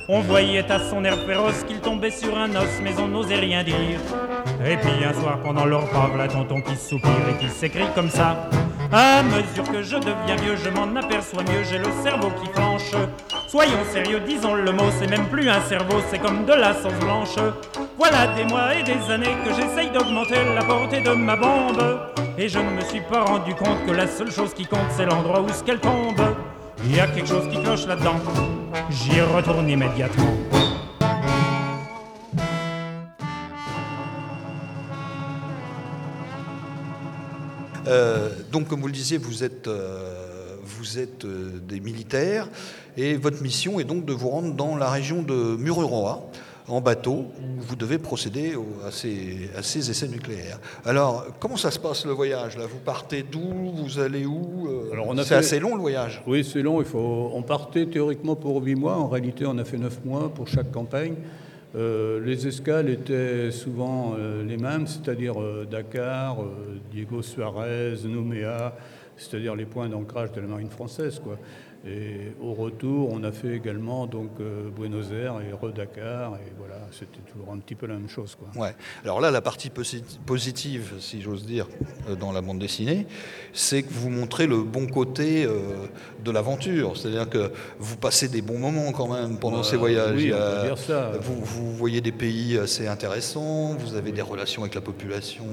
On 0.07 0.21
voyait 0.21 0.71
à 0.71 0.79
son 0.79 1.03
air 1.03 1.17
féroce 1.25 1.63
qu'il 1.63 1.79
tombait 1.79 2.11
sur 2.11 2.37
un 2.37 2.49
os, 2.55 2.79
mais 2.83 2.93
on 2.99 3.07
n'osait 3.07 3.35
rien 3.35 3.63
dire. 3.63 3.75
Et 4.65 4.77
puis 4.77 5.03
un 5.03 5.13
soir 5.13 5.39
pendant 5.43 5.65
leur 5.65 5.81
repas, 5.81 6.15
la 6.15 6.27
tonton 6.27 6.61
qui 6.61 6.75
soupire 6.75 7.11
et 7.29 7.37
qui 7.43 7.49
s'écrit 7.49 7.87
comme 7.93 8.09
ça. 8.09 8.49
À 8.91 9.21
mesure 9.21 9.69
que 9.69 9.83
je 9.83 9.97
deviens 9.97 10.35
vieux, 10.41 10.55
je 10.55 10.69
m'en 10.69 10.95
aperçois 10.97 11.43
mieux, 11.43 11.63
j'ai 11.69 11.77
le 11.77 11.89
cerveau 12.03 12.29
qui 12.41 12.49
flanche. 12.51 12.91
Soyons 13.49 13.83
sérieux, 13.91 14.21
disons 14.25 14.55
le 14.55 14.71
mot, 14.71 14.89
c'est 14.97 15.09
même 15.09 15.27
plus 15.27 15.49
un 15.49 15.59
cerveau, 15.61 15.95
c'est 16.09 16.19
comme 16.19 16.45
de 16.45 16.53
la 16.53 16.73
sauce 16.73 16.93
blanche. 17.01 17.35
Voilà 17.97 18.27
des 18.35 18.45
mois 18.45 18.75
et 18.75 18.83
des 18.83 19.11
années 19.11 19.35
que 19.43 19.53
j'essaye 19.53 19.89
d'augmenter 19.91 20.35
la 20.55 20.63
portée 20.63 21.01
de 21.01 21.11
ma 21.11 21.35
bombe. 21.35 21.99
Et 22.37 22.47
je 22.47 22.59
ne 22.59 22.69
me 22.69 22.81
suis 22.81 23.01
pas 23.01 23.23
rendu 23.23 23.53
compte 23.55 23.85
que 23.85 23.91
la 23.91 24.07
seule 24.07 24.31
chose 24.31 24.53
qui 24.53 24.65
compte, 24.65 24.89
c'est 24.95 25.05
l'endroit 25.05 25.41
où 25.41 25.49
ce 25.49 25.63
qu'elle 25.63 25.79
tombe. 25.79 26.21
Il 26.85 26.95
y 26.95 26.99
a 26.99 27.07
quelque 27.07 27.27
chose 27.27 27.49
qui 27.51 27.61
cloche 27.61 27.87
là-dedans. 27.87 28.15
J'y 28.89 29.19
retourne 29.19 29.69
immédiatement. 29.69 30.66
Euh, 37.87 38.29
donc, 38.51 38.67
comme 38.67 38.81
vous 38.81 38.87
le 38.87 38.93
disiez, 38.93 39.17
vous 39.17 39.43
êtes, 39.43 39.67
euh, 39.67 40.55
vous 40.63 40.99
êtes 40.99 41.25
euh, 41.25 41.59
des 41.67 41.79
militaires 41.79 42.49
et 42.97 43.15
votre 43.15 43.41
mission 43.41 43.79
est 43.79 43.83
donc 43.83 44.05
de 44.05 44.13
vous 44.13 44.29
rendre 44.29 44.53
dans 44.53 44.75
la 44.75 44.89
région 44.89 45.21
de 45.21 45.55
Mururoa 45.57 46.29
en 46.67 46.81
bateau 46.81 47.27
où 47.39 47.61
vous 47.61 47.77
devez 47.77 47.97
procéder 47.97 48.53
à 48.85 48.91
ces, 48.91 49.49
à 49.57 49.63
ces, 49.63 49.89
essais 49.89 50.09
nucléaires. 50.09 50.59
Alors, 50.83 51.25
comment 51.39 51.55
ça 51.55 51.71
se 51.71 51.79
passe 51.79 52.05
le 52.05 52.11
voyage 52.11 52.57
là? 52.57 52.65
Vous 52.65 52.79
partez 52.79 53.23
d'où? 53.23 53.71
Vous 53.73 53.99
allez 53.99 54.25
où? 54.25 54.67
C'est 55.23 55.35
assez 55.35 55.59
long 55.61 55.75
le 55.75 55.81
voyage. 55.81 56.21
Oui, 56.27 56.43
c'est 56.43 56.61
long. 56.61 56.81
Il 56.81 56.87
faut... 56.87 57.31
On 57.33 57.41
partait 57.41 57.85
théoriquement 57.85 58.35
pour 58.35 58.61
8 58.61 58.75
mois. 58.75 58.97
En 58.97 59.07
réalité, 59.07 59.45
on 59.45 59.57
a 59.57 59.63
fait 59.63 59.77
9 59.77 60.03
mois 60.03 60.29
pour 60.33 60.49
chaque 60.49 60.69
campagne. 60.71 61.15
Euh, 61.75 62.21
les 62.21 62.47
escales 62.47 62.89
étaient 62.89 63.51
souvent 63.51 64.15
euh, 64.17 64.43
les 64.43 64.57
mêmes, 64.57 64.87
c'est-à-dire 64.87 65.41
euh, 65.41 65.67
Dakar, 65.69 66.37
Diego 66.91 67.21
Suarez, 67.21 67.95
Nouméa, 68.05 68.73
c'est-à-dire 69.17 69.55
les 69.55 69.65
points 69.65 69.89
d'ancrage 69.89 70.31
de 70.31 70.41
la 70.41 70.47
marine 70.47 70.69
française. 70.69 71.21
Et 71.87 72.33
au 72.41 72.53
retour, 72.53 73.09
on 73.13 73.23
a 73.23 73.31
fait 73.31 73.55
également 73.55 74.07
donc 74.07 74.31
euh, 74.39 74.69
Buenos 74.69 75.11
Aires 75.11 75.35
et 75.41 75.53
Redakar, 75.53 76.35
et 76.35 76.51
voilà, 76.57 76.75
c'était 76.91 77.19
toujours 77.31 77.53
un 77.53 77.59
petit 77.59 77.75
peu 77.75 77.85
la 77.85 77.93
même 77.93 78.09
chose. 78.09 78.35
Quoi. 78.35 78.61
Ouais. 78.61 78.75
Alors 79.03 79.21
là, 79.21 79.31
la 79.31 79.41
partie 79.41 79.69
positive, 79.69 80.93
si 80.99 81.21
j'ose 81.21 81.45
dire, 81.45 81.67
euh, 82.09 82.15
dans 82.15 82.31
la 82.31 82.41
bande 82.41 82.59
dessinée, 82.59 83.07
c'est 83.53 83.83
que 83.83 83.93
vous 83.93 84.09
montrez 84.09 84.47
le 84.47 84.63
bon 84.63 84.87
côté 84.87 85.45
euh, 85.45 85.85
de 86.23 86.31
l'aventure. 86.31 86.97
C'est-à-dire 86.97 87.29
que 87.29 87.51
vous 87.79 87.95
passez 87.95 88.27
des 88.27 88.41
bons 88.41 88.59
moments 88.59 88.91
quand 88.91 89.13
même 89.13 89.37
pendant 89.37 89.63
ces 89.63 89.77
voyages. 89.77 90.15
Oui, 90.15 90.33
on 90.33 90.61
peut 90.61 90.67
dire 90.67 90.77
ça. 90.77 91.11
Vous, 91.21 91.39
vous, 91.41 91.71
voyez 91.71 92.01
des 92.01 92.11
pays 92.11 92.57
assez 92.57 92.87
intéressants, 92.87 93.75
vous 93.75 93.95
avez 93.95 94.11
des 94.11 94.21
relations 94.21 94.63
avec 94.63 94.75
la 94.75 94.81
population. 94.81 95.45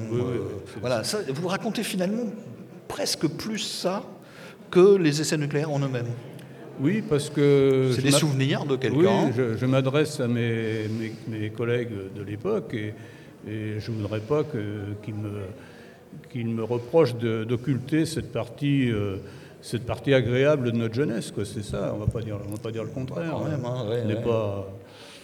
voilà, 0.81 1.05
ça, 1.05 1.19
vous 1.33 1.49
racontez 1.49 1.85
finalement 1.85 2.25
presque 2.89 3.29
plus 3.29 3.59
ça 3.59 4.03
que 4.71 4.97
les 4.97 5.21
essais 5.21 5.37
nucléaires 5.37 5.71
en 5.71 5.81
eux-mêmes. 5.81 6.11
Oui, 6.81 7.03
parce 7.09 7.31
que... 7.31 7.91
C'est 7.95 8.03
des 8.03 8.11
souvenirs 8.11 8.65
de 8.65 8.77
quelqu'un. 8.77 9.27
Oui, 9.27 9.45
je, 9.57 9.67
m'adresse 9.67 10.21
à 10.21 10.27
mes, 10.27 10.89
mes, 11.29 11.51
collègues 11.51 12.13
de 12.15 12.23
l'époque 12.23 12.75
et, 12.75 12.95
je 13.47 13.91
ne 13.91 13.97
voudrais 13.97 14.21
pas 14.21 14.43
qu'ils 15.03 15.15
me, 15.15 16.55
me 16.55 16.63
reprochent 16.63 17.17
d'occulter 17.17 18.07
cette 18.07 18.33
partie... 18.33 18.91
Euh, 18.91 19.17
cette 19.61 19.87
partie 19.87 20.13
agréable 20.13 20.73
de 20.73 20.77
notre 20.77 20.93
jeunesse, 20.93 21.33
c'est 21.43 21.65
ça, 21.65 21.95
on 21.95 22.01
ne 22.01 22.05
va 22.05 22.13
pas 22.13 22.21
dire 22.71 22.85
le 22.85 22.91
contraire. 22.91 23.39
même, 23.41 23.65
hein, 23.65 24.23
Pas, 24.23 24.69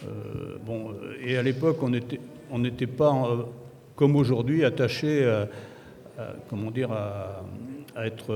euh, 0.03 0.57
bon, 0.65 0.95
et 1.23 1.37
à 1.37 1.43
l'époque, 1.43 1.77
on 1.83 1.89
n'était 1.89 2.19
on 2.49 2.59
pas, 2.97 3.13
euh, 3.13 3.43
comme 3.95 4.15
aujourd'hui, 4.15 4.65
attaché 4.65 5.23
à, 5.23 5.47
comment 6.49 6.71
dire, 6.71 6.91
à, 6.91 7.43
à 7.95 8.07
être 8.07 8.33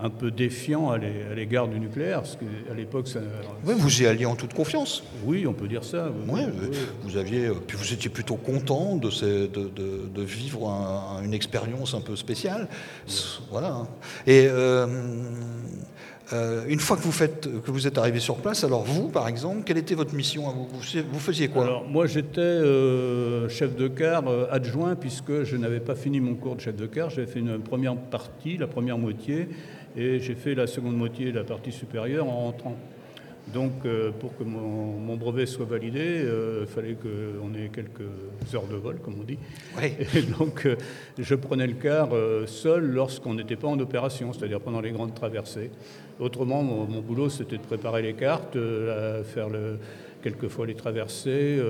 un 0.00 0.10
peu 0.10 0.30
défiant 0.30 0.90
à 0.90 0.98
l'égard 0.98 1.68
du 1.68 1.78
nucléaire, 1.78 2.22
parce 2.22 2.36
qu'à 2.36 2.74
l'époque, 2.74 3.06
ça... 3.06 3.20
Oui, 3.64 3.74
vous 3.76 4.02
y 4.02 4.06
alliez 4.06 4.26
en 4.26 4.34
toute 4.34 4.52
confiance. 4.52 5.04
Oui, 5.24 5.46
on 5.46 5.52
peut 5.52 5.68
dire 5.68 5.84
ça. 5.84 6.10
Oui, 6.28 6.40
vous 7.02 7.16
aviez, 7.16 7.50
puis 7.66 7.76
vous 7.76 7.92
étiez 7.92 8.10
plutôt 8.10 8.34
content 8.34 8.96
de, 8.96 9.08
de, 9.46 9.70
de, 10.12 10.22
vivre 10.22 10.68
une 11.22 11.32
expérience 11.32 11.94
un 11.94 12.00
peu 12.00 12.16
spéciale. 12.16 12.68
Voilà. 13.50 13.86
Et 14.26 14.46
euh, 14.48 14.86
euh, 16.32 16.64
une 16.66 16.80
fois 16.80 16.96
que 16.96 17.02
vous, 17.02 17.12
faites, 17.12 17.48
que 17.62 17.70
vous 17.70 17.86
êtes 17.86 17.96
arrivé 17.96 18.18
sur 18.18 18.36
place, 18.36 18.64
alors 18.64 18.82
vous, 18.82 19.08
par 19.08 19.28
exemple, 19.28 19.62
quelle 19.64 19.78
était 19.78 19.94
votre 19.94 20.14
mission 20.14 20.50
vous, 20.50 20.68
vous 21.12 21.20
faisiez 21.20 21.48
quoi? 21.48 21.64
Alors, 21.64 21.88
Moi, 21.88 22.06
j'étais 22.06 22.40
euh, 22.40 23.48
chef 23.48 23.76
de 23.76 23.86
car 23.86 24.24
adjoint, 24.50 24.96
puisque 24.96 25.44
je 25.44 25.56
n'avais 25.56 25.80
pas 25.80 25.94
fini 25.94 26.18
mon 26.18 26.34
cours 26.34 26.56
de 26.56 26.60
chef 26.60 26.74
de 26.74 26.86
car. 26.86 27.10
J'avais 27.10 27.28
fait 27.28 27.38
une 27.38 27.60
première 27.60 27.96
partie, 27.96 28.56
la 28.56 28.66
première 28.66 28.98
moitié, 28.98 29.48
et 29.96 30.18
j'ai 30.20 30.34
fait 30.34 30.54
la 30.54 30.66
seconde 30.66 30.96
moitié, 30.96 31.32
la 31.32 31.44
partie 31.44 31.72
supérieure, 31.72 32.26
en 32.28 32.46
rentrant. 32.46 32.76
Donc, 33.52 33.72
euh, 33.84 34.10
pour 34.10 34.36
que 34.36 34.42
mon, 34.42 35.16
brevet 35.16 35.46
soit 35.46 35.66
validé, 35.66 36.00
euh, 36.00 36.62
il 36.62 36.66
fallait 36.66 36.94
qu'on 36.94 37.54
ait 37.54 37.68
quelques 37.68 38.54
heures 38.54 38.66
de 38.66 38.76
vol, 38.76 38.96
comme 39.04 39.16
on 39.20 39.24
dit. 39.24 39.38
Et 39.82 40.22
donc, 40.38 40.64
euh, 40.64 40.76
je 41.18 41.34
prenais 41.34 41.66
le 41.66 41.74
car 41.74 42.08
seul 42.46 42.90
lorsqu'on 42.90 43.34
n'était 43.34 43.56
pas 43.56 43.68
en 43.68 43.78
opération, 43.78 44.32
c'est-à-dire 44.32 44.60
pendant 44.60 44.80
les 44.80 44.92
grandes 44.92 45.14
traversées. 45.14 45.70
Autrement, 46.18 46.62
mon, 46.62 47.00
boulot, 47.00 47.28
c'était 47.28 47.58
de 47.58 47.62
préparer 47.62 48.02
les 48.02 48.14
cartes, 48.14 48.56
faire 49.24 49.48
le, 49.48 49.78
quelquefois 50.22 50.66
les 50.66 50.74
traversées. 50.74 51.60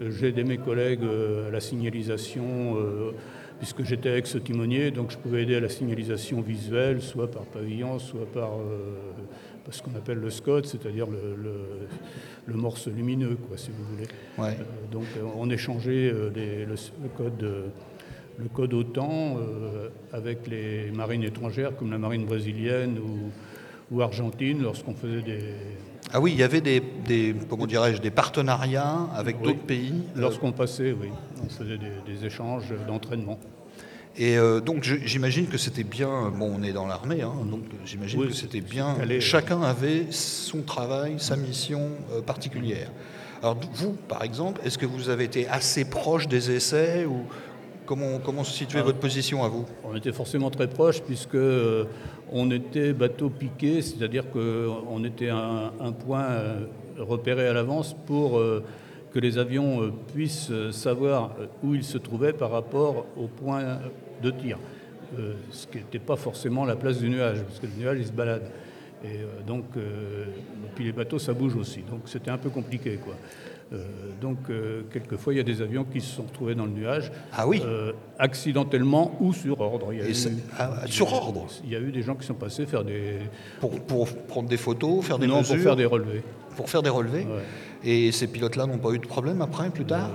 J'ai 0.00 0.28
aidé 0.28 0.42
mes 0.42 0.58
collègues 0.58 1.04
à 1.46 1.50
la 1.50 1.60
signalisation 1.60 2.76
puisque 3.58 3.84
j'étais 3.84 4.16
ex-timonier, 4.16 4.90
donc 4.90 5.10
je 5.10 5.18
pouvais 5.18 5.42
aider 5.42 5.56
à 5.56 5.60
la 5.60 5.68
signalisation 5.68 6.40
visuelle, 6.40 7.02
soit 7.02 7.30
par 7.30 7.42
pavillon, 7.42 7.98
soit 7.98 8.26
par, 8.32 8.58
euh, 8.58 8.94
ce 9.70 9.82
qu'on 9.82 9.94
appelle 9.96 10.18
le 10.18 10.30
SCOT, 10.30 10.64
c'est-à-dire 10.64 11.06
le, 11.08 12.54
morse 12.54 12.88
lumineux, 12.88 13.36
quoi, 13.48 13.58
si 13.58 13.70
vous 13.70 13.84
voulez. 13.84 14.08
Euh, 14.38 14.52
donc 14.90 15.04
euh, 15.16 15.22
on 15.36 15.50
échangeait 15.50 16.10
le, 16.10 17.08
code. 17.16 17.42
le 18.38 18.48
code 18.48 18.72
OTAN 18.72 19.38
avec 20.12 20.46
les 20.46 20.90
marines 20.92 21.24
étrangères 21.24 21.76
comme 21.76 21.90
la 21.90 21.98
marine 21.98 22.24
brésilienne 22.24 22.98
ou, 22.98 23.30
ou 23.94 24.00
argentine 24.00 24.62
lorsqu'on 24.62 24.94
faisait 24.94 25.22
des, 25.22 25.42
ah 26.12 26.20
oui, 26.20 26.32
il 26.32 26.38
y 26.38 26.42
avait 26.42 26.60
des, 26.60 27.34
comment 27.48 27.66
dirais-je, 27.66 28.00
des 28.00 28.10
partenariats 28.10 29.08
avec 29.14 29.42
d'autres 29.42 29.58
pays. 29.58 30.04
Euh, 30.16 30.20
Lorsqu'on 30.20 30.52
passait, 30.52 30.92
oui, 30.92 31.08
on 31.44 31.48
faisait 31.48 31.78
des, 31.78 32.24
échanges 32.24 32.72
d'entraînement. 32.86 33.38
Et 34.16 34.36
euh, 34.36 34.60
donc 34.60 34.82
j'imagine 34.82 35.46
que 35.46 35.58
c'était 35.58 35.84
bien, 35.84 36.32
bon 36.36 36.52
on 36.58 36.62
est 36.64 36.72
dans 36.72 36.86
l'armée, 36.88 37.22
hein, 37.22 37.34
donc 37.48 37.60
j'imagine 37.84 38.26
que 38.26 38.34
c'était 38.34 38.60
bien, 38.60 38.96
chacun 39.20 39.62
avait 39.62 40.06
son 40.10 40.62
travail, 40.62 41.16
sa 41.18 41.36
mission 41.36 41.90
euh, 42.12 42.20
particulière. 42.20 42.90
Alors 43.42 43.56
vous, 43.74 43.92
par 43.92 44.24
exemple, 44.24 44.60
est-ce 44.64 44.76
que 44.76 44.86
vous 44.86 45.10
avez 45.10 45.22
été 45.24 45.46
assez 45.46 45.84
proche 45.84 46.26
des 46.26 46.50
essais 46.50 47.04
ou 47.04 47.26
comment, 47.88 48.18
comment 48.18 48.44
se 48.44 48.52
situait 48.52 48.80
ah. 48.80 48.84
votre 48.84 48.98
position 48.98 49.42
à 49.42 49.48
vous? 49.48 49.64
On 49.82 49.96
était 49.96 50.12
forcément 50.12 50.50
très 50.50 50.68
proche 50.68 51.00
puisque 51.00 51.38
on 52.30 52.50
était 52.50 52.92
bateau 52.92 53.30
piqué, 53.30 53.80
c'est-à-dire 53.80 54.30
qu'on 54.30 55.02
était 55.04 55.30
un, 55.30 55.72
un 55.80 55.92
point 55.92 56.24
euh, 56.24 56.66
repéré 56.98 57.48
à 57.48 57.54
l'avance 57.54 57.96
pour 58.06 58.38
euh, 58.38 58.62
que 59.12 59.18
les 59.18 59.38
avions 59.38 59.82
euh, 59.82 59.92
puissent 60.14 60.52
savoir 60.70 61.34
où 61.64 61.74
ils 61.74 61.84
se 61.84 61.96
trouvaient 61.96 62.34
par 62.34 62.50
rapport 62.50 63.06
au 63.16 63.26
point 63.26 63.78
de 64.22 64.30
tir. 64.30 64.58
ce 65.50 65.66
qui 65.66 65.78
n'était 65.78 65.98
pas 65.98 66.16
forcément 66.16 66.66
la 66.66 66.76
place 66.76 66.98
du 66.98 67.08
nuage, 67.08 67.42
parce 67.42 67.58
que 67.58 67.66
le 67.66 67.72
nuage, 67.80 67.98
il 68.00 68.06
se 68.06 68.12
balade. 68.12 68.50
Et 69.04 69.20
donc, 69.46 69.64
puis 70.74 70.84
les 70.84 70.92
bateaux, 70.92 71.20
ça 71.20 71.32
bouge 71.32 71.54
aussi. 71.54 71.82
Donc 71.88 72.00
c'était 72.06 72.32
un 72.32 72.36
peu 72.36 72.50
compliqué. 72.50 72.98
Quoi. 73.02 73.14
Euh, 73.72 73.84
donc, 74.20 74.38
euh, 74.48 74.82
quelquefois, 74.90 75.34
il 75.34 75.36
y 75.36 75.40
a 75.40 75.44
des 75.44 75.60
avions 75.60 75.84
qui 75.84 76.00
se 76.00 76.16
sont 76.16 76.22
retrouvés 76.22 76.54
dans 76.54 76.64
le 76.64 76.72
nuage. 76.72 77.12
Ah 77.32 77.46
oui 77.46 77.60
euh, 77.64 77.92
Accidentellement 78.18 79.16
ou 79.20 79.32
sur 79.32 79.60
ordre. 79.60 79.92
Il 79.92 80.00
ah, 80.58 80.86
sur 80.86 81.12
ordre 81.12 81.46
Il 81.64 81.70
y 81.70 81.76
a 81.76 81.80
eu 81.80 81.92
des 81.92 82.02
gens 82.02 82.14
qui 82.14 82.26
sont 82.26 82.34
passés 82.34 82.66
faire 82.66 82.84
des. 82.84 83.18
Pour, 83.60 83.78
pour 83.80 84.08
prendre 84.26 84.48
des 84.48 84.56
photos, 84.56 85.04
faire 85.04 85.18
des 85.18 85.26
non, 85.26 85.42
pour 85.42 85.56
faire 85.56 85.76
des 85.76 85.84
relevés. 85.84 86.22
Pour 86.56 86.70
faire 86.70 86.82
des 86.82 86.90
relevés 86.90 87.26
Et 87.84 88.10
ces 88.10 88.26
pilotes-là 88.26 88.66
n'ont 88.66 88.78
pas 88.78 88.90
eu 88.90 88.98
de 88.98 89.06
problème 89.06 89.42
après, 89.42 89.70
plus 89.70 89.84
tard 89.84 90.10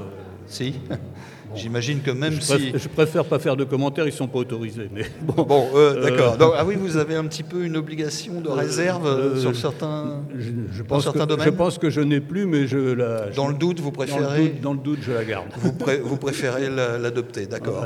Si 0.48 0.76
J'imagine 1.56 2.02
que 2.02 2.12
même 2.12 2.42
si. 2.42 2.74
je 2.76 2.88
préfère 2.88 3.26
pas 3.26 3.40
faire 3.40 3.56
de 3.56 3.64
commentaires, 3.64 4.08
ils 4.08 4.14
sont 4.14 4.28
pas 4.28 4.40
autorisés. 4.40 4.90
Mais 4.92 5.06
bon, 5.22 5.44
bon 5.44 5.70
euh, 5.76 6.02
d'accord. 6.02 6.36
Euh, 6.40 6.56
ah 6.58 6.66
oui, 6.66 6.76
vous 6.76 6.98
avez 6.98 7.16
un 7.16 7.26
petit 7.26 7.44
peu 7.44 7.64
une 7.64 7.78
obligation 7.78 8.42
de 8.42 8.50
réserve 8.50 9.06
euh, 9.06 9.40
sur 9.40 9.56
certains, 9.56 10.24
je, 10.38 10.82
pense 10.84 11.04
certains 11.04 11.26
domaines. 11.26 11.46
Je 11.46 11.52
pense 11.52 11.78
que 11.78 11.90
je 11.90 12.02
n'ai 12.02 12.20
plus, 12.22 12.46
mais 12.46 12.68
je 12.68 12.78
la. 12.78 13.30
Dans 13.30 13.48
le 13.48 13.54
doute, 13.54 13.80
vous 13.80 13.92
préférez. 13.92 14.50
Dans 14.62 14.74
le 14.74 14.80
doute, 14.80 15.00
je 15.02 15.12
la 15.12 15.24
garde. 15.24 15.48
Vous, 15.58 15.74
vous 16.04 16.18
préférez 16.18 16.70
l'adopter, 16.70 17.46
d'accord. 17.46 17.86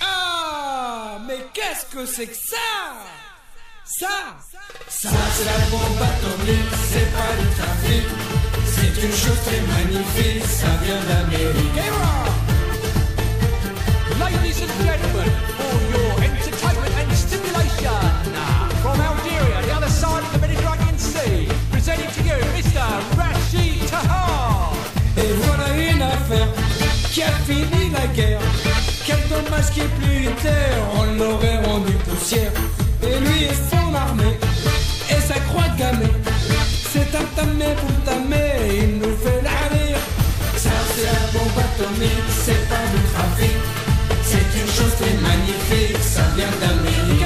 Ah, 0.00 1.18
mais 1.26 1.38
qu'est-ce 1.52 1.94
que 1.94 2.04
c'est 2.04 2.26
que 2.26 2.34
ça? 2.34 2.56
Ça 3.84 4.08
Ça, 4.88 5.10
c'est 5.32 5.44
la 5.44 5.58
bombe 5.70 6.02
atomique, 6.02 6.72
c'est 6.88 7.12
pas 7.12 7.36
du 7.40 7.48
trafic. 7.54 8.63
C'est 8.84 9.02
une 9.02 9.12
chose 9.12 9.40
très 9.46 9.60
magnifique, 9.62 10.44
ça 10.44 10.66
vient 10.84 11.00
d'Amérique. 11.08 11.80
Ladies 14.20 14.60
and 14.60 14.72
gentlemen, 14.84 15.32
for 15.56 15.74
your 15.90 16.12
entertainment 16.20 16.94
and 17.00 17.16
stimulation, 17.16 18.12
from 18.82 19.00
Algeria, 19.00 19.62
the 19.62 19.72
other 19.74 19.88
side 19.88 20.22
of 20.22 20.32
the 20.32 20.38
Mediterranean 20.38 20.98
Sea, 20.98 21.48
presenting 21.72 22.10
to 22.12 22.22
you 22.28 22.38
Mr. 22.54 22.84
Rashid 23.16 23.88
Tahar. 23.88 24.74
Et 25.16 25.32
voilà 25.44 25.68
une 25.90 26.02
affaire 26.02 26.48
qui 27.10 27.22
a 27.22 27.32
fini 27.46 27.90
la 27.90 28.06
guerre. 28.08 28.40
Quel 29.06 29.20
dommage 29.30 29.70
qu'il 29.70 29.88
plus 30.00 30.28
terre, 30.42 30.76
on 30.98 31.04
l'aurait 31.18 31.64
rendu 31.64 31.92
poussière. 32.06 32.52
Et 33.02 33.18
lui 33.20 33.44
et 33.44 33.54
son 33.70 33.94
armée, 33.94 34.38
et 35.10 35.20
sa 35.20 35.40
croix 35.40 35.68
gammée. 35.78 36.12
C'est 36.92 37.12
un 37.16 37.24
tamé 37.34 37.74
pour 37.80 37.90
il 37.90 38.43
c'est 42.30 42.68
pas 42.68 42.86
du 42.92 43.02
trafic. 43.12 43.56
C'est 44.22 44.60
une 44.60 44.68
chose 44.68 44.94
très 44.96 45.14
magnifique, 45.20 45.96
ça 45.98 46.22
vient 46.34 46.50
d'Amérique. 46.60 47.24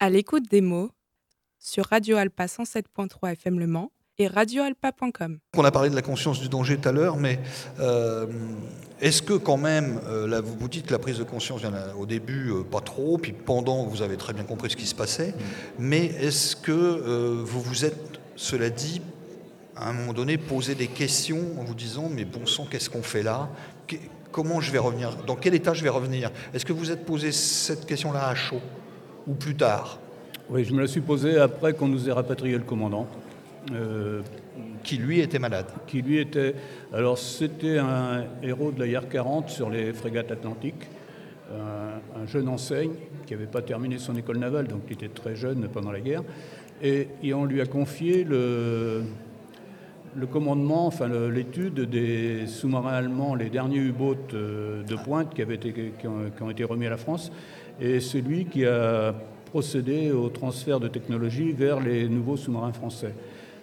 À 0.00 0.10
l'écoute 0.10 0.48
des 0.48 0.60
mots 0.60 0.90
sur 1.58 1.86
Radio 1.86 2.16
Alpa 2.16 2.46
107.3 2.46 3.32
FM 3.32 3.58
Le 3.58 3.66
Mans 3.66 3.90
et 4.18 4.26
radioalpa.com. 4.26 5.38
On 5.56 5.64
a 5.64 5.70
parlé 5.70 5.90
de 5.90 5.94
la 5.94 6.02
conscience 6.02 6.40
du 6.40 6.48
danger 6.48 6.76
tout 6.76 6.88
à 6.88 6.92
l'heure, 6.92 7.16
mais 7.16 7.38
euh, 7.78 8.26
est-ce 9.00 9.22
que 9.22 9.34
quand 9.34 9.56
même, 9.56 10.00
euh, 10.08 10.26
là, 10.26 10.40
vous 10.40 10.56
vous 10.58 10.68
dites 10.68 10.86
que 10.86 10.92
la 10.92 10.98
prise 10.98 11.18
de 11.18 11.24
conscience, 11.24 11.60
il 11.62 11.66
y 11.66 11.68
en 11.68 11.74
a 11.74 11.94
au 11.96 12.04
début 12.04 12.50
euh, 12.50 12.62
pas 12.64 12.80
trop, 12.80 13.16
puis 13.18 13.32
pendant, 13.32 13.84
vous 13.84 14.02
avez 14.02 14.16
très 14.16 14.32
bien 14.32 14.42
compris 14.42 14.70
ce 14.70 14.76
qui 14.76 14.86
se 14.86 14.94
passait, 14.94 15.34
mais 15.78 16.06
est-ce 16.06 16.56
que 16.56 17.42
vous 17.44 17.60
vous 17.60 17.84
êtes, 17.84 18.18
cela 18.34 18.70
dit, 18.70 19.00
à 19.76 19.90
un 19.90 19.92
moment 19.92 20.12
donné, 20.12 20.36
posé 20.36 20.74
des 20.74 20.88
questions 20.88 21.60
en 21.60 21.62
vous 21.62 21.74
disant, 21.74 22.10
mais 22.12 22.24
bon 22.24 22.44
sang, 22.44 22.66
qu'est-ce 22.68 22.90
qu'on 22.90 23.02
fait 23.02 23.22
là? 23.22 23.48
Comment 24.32 24.60
je 24.60 24.72
vais 24.72 24.78
revenir? 24.78 25.16
Dans 25.26 25.36
quel 25.36 25.54
état 25.54 25.74
je 25.74 25.82
vais 25.82 25.88
revenir? 25.88 26.30
Est-ce 26.52 26.64
que 26.64 26.72
vous 26.72 26.90
êtes 26.90 27.06
posé 27.06 27.30
cette 27.32 27.86
question-là 27.86 28.28
à 28.28 28.34
chaud 28.34 28.60
ou 29.26 29.34
plus 29.34 29.54
tard? 29.54 30.00
Oui, 30.50 30.64
je 30.64 30.72
me 30.72 30.80
la 30.80 30.86
suis 30.86 31.00
posée 31.00 31.38
après 31.38 31.72
qu'on 31.72 31.88
nous 31.88 32.08
ait 32.08 32.12
rapatrié 32.12 32.56
le 32.56 32.64
commandant. 32.64 33.06
Euh, 33.72 34.22
qui 34.82 34.96
lui 34.96 35.20
était 35.20 35.38
malade. 35.38 35.66
Qui 35.86 36.02
lui 36.02 36.18
était. 36.18 36.54
Alors 36.92 37.18
c'était 37.18 37.78
un 37.78 38.24
héros 38.42 38.70
de 38.70 38.80
la 38.80 38.88
guerre 38.88 39.08
40 39.08 39.50
sur 39.50 39.68
les 39.68 39.92
frégates 39.92 40.30
atlantiques, 40.30 40.88
un, 41.50 42.26
jeune 42.26 42.48
enseigne 42.48 42.92
qui 43.26 43.34
n'avait 43.34 43.46
pas 43.46 43.62
terminé 43.62 43.98
son 43.98 44.16
école 44.16 44.38
navale, 44.38 44.68
donc 44.68 44.82
il 44.88 44.94
était 44.94 45.08
très 45.08 45.34
jeune 45.34 45.68
pendant 45.72 45.92
la 45.92 46.00
guerre, 46.00 46.22
et, 46.82 47.08
on 47.34 47.44
lui 47.44 47.60
a 47.60 47.66
confié 47.66 48.24
le, 48.24 49.02
commandement, 50.30 50.86
enfin 50.86 51.08
l'étude 51.30 51.80
des 51.80 52.46
sous-marins 52.46 52.92
allemands, 52.92 53.34
les 53.34 53.50
derniers 53.50 53.78
U-boats 53.78 54.14
euh, 54.34 54.82
de 54.82 54.96
pointe 54.96 55.34
qui, 55.34 55.42
avaient 55.42 55.56
été, 55.56 55.92
ont, 56.04 56.30
qui 56.34 56.42
ont 56.42 56.50
été 56.50 56.64
remis 56.64 56.86
à 56.86 56.90
la 56.90 56.96
France, 56.96 57.32
et 57.80 58.00
c'est 58.00 58.20
lui 58.20 58.46
qui 58.46 58.64
a 58.64 59.14
procédé 59.46 60.10
au 60.12 60.28
transfert 60.28 60.80
de 60.80 60.88
technologie 60.88 61.52
vers 61.52 61.80
les 61.80 62.08
nouveaux 62.08 62.36
sous-marins 62.36 62.72
français. 62.72 63.14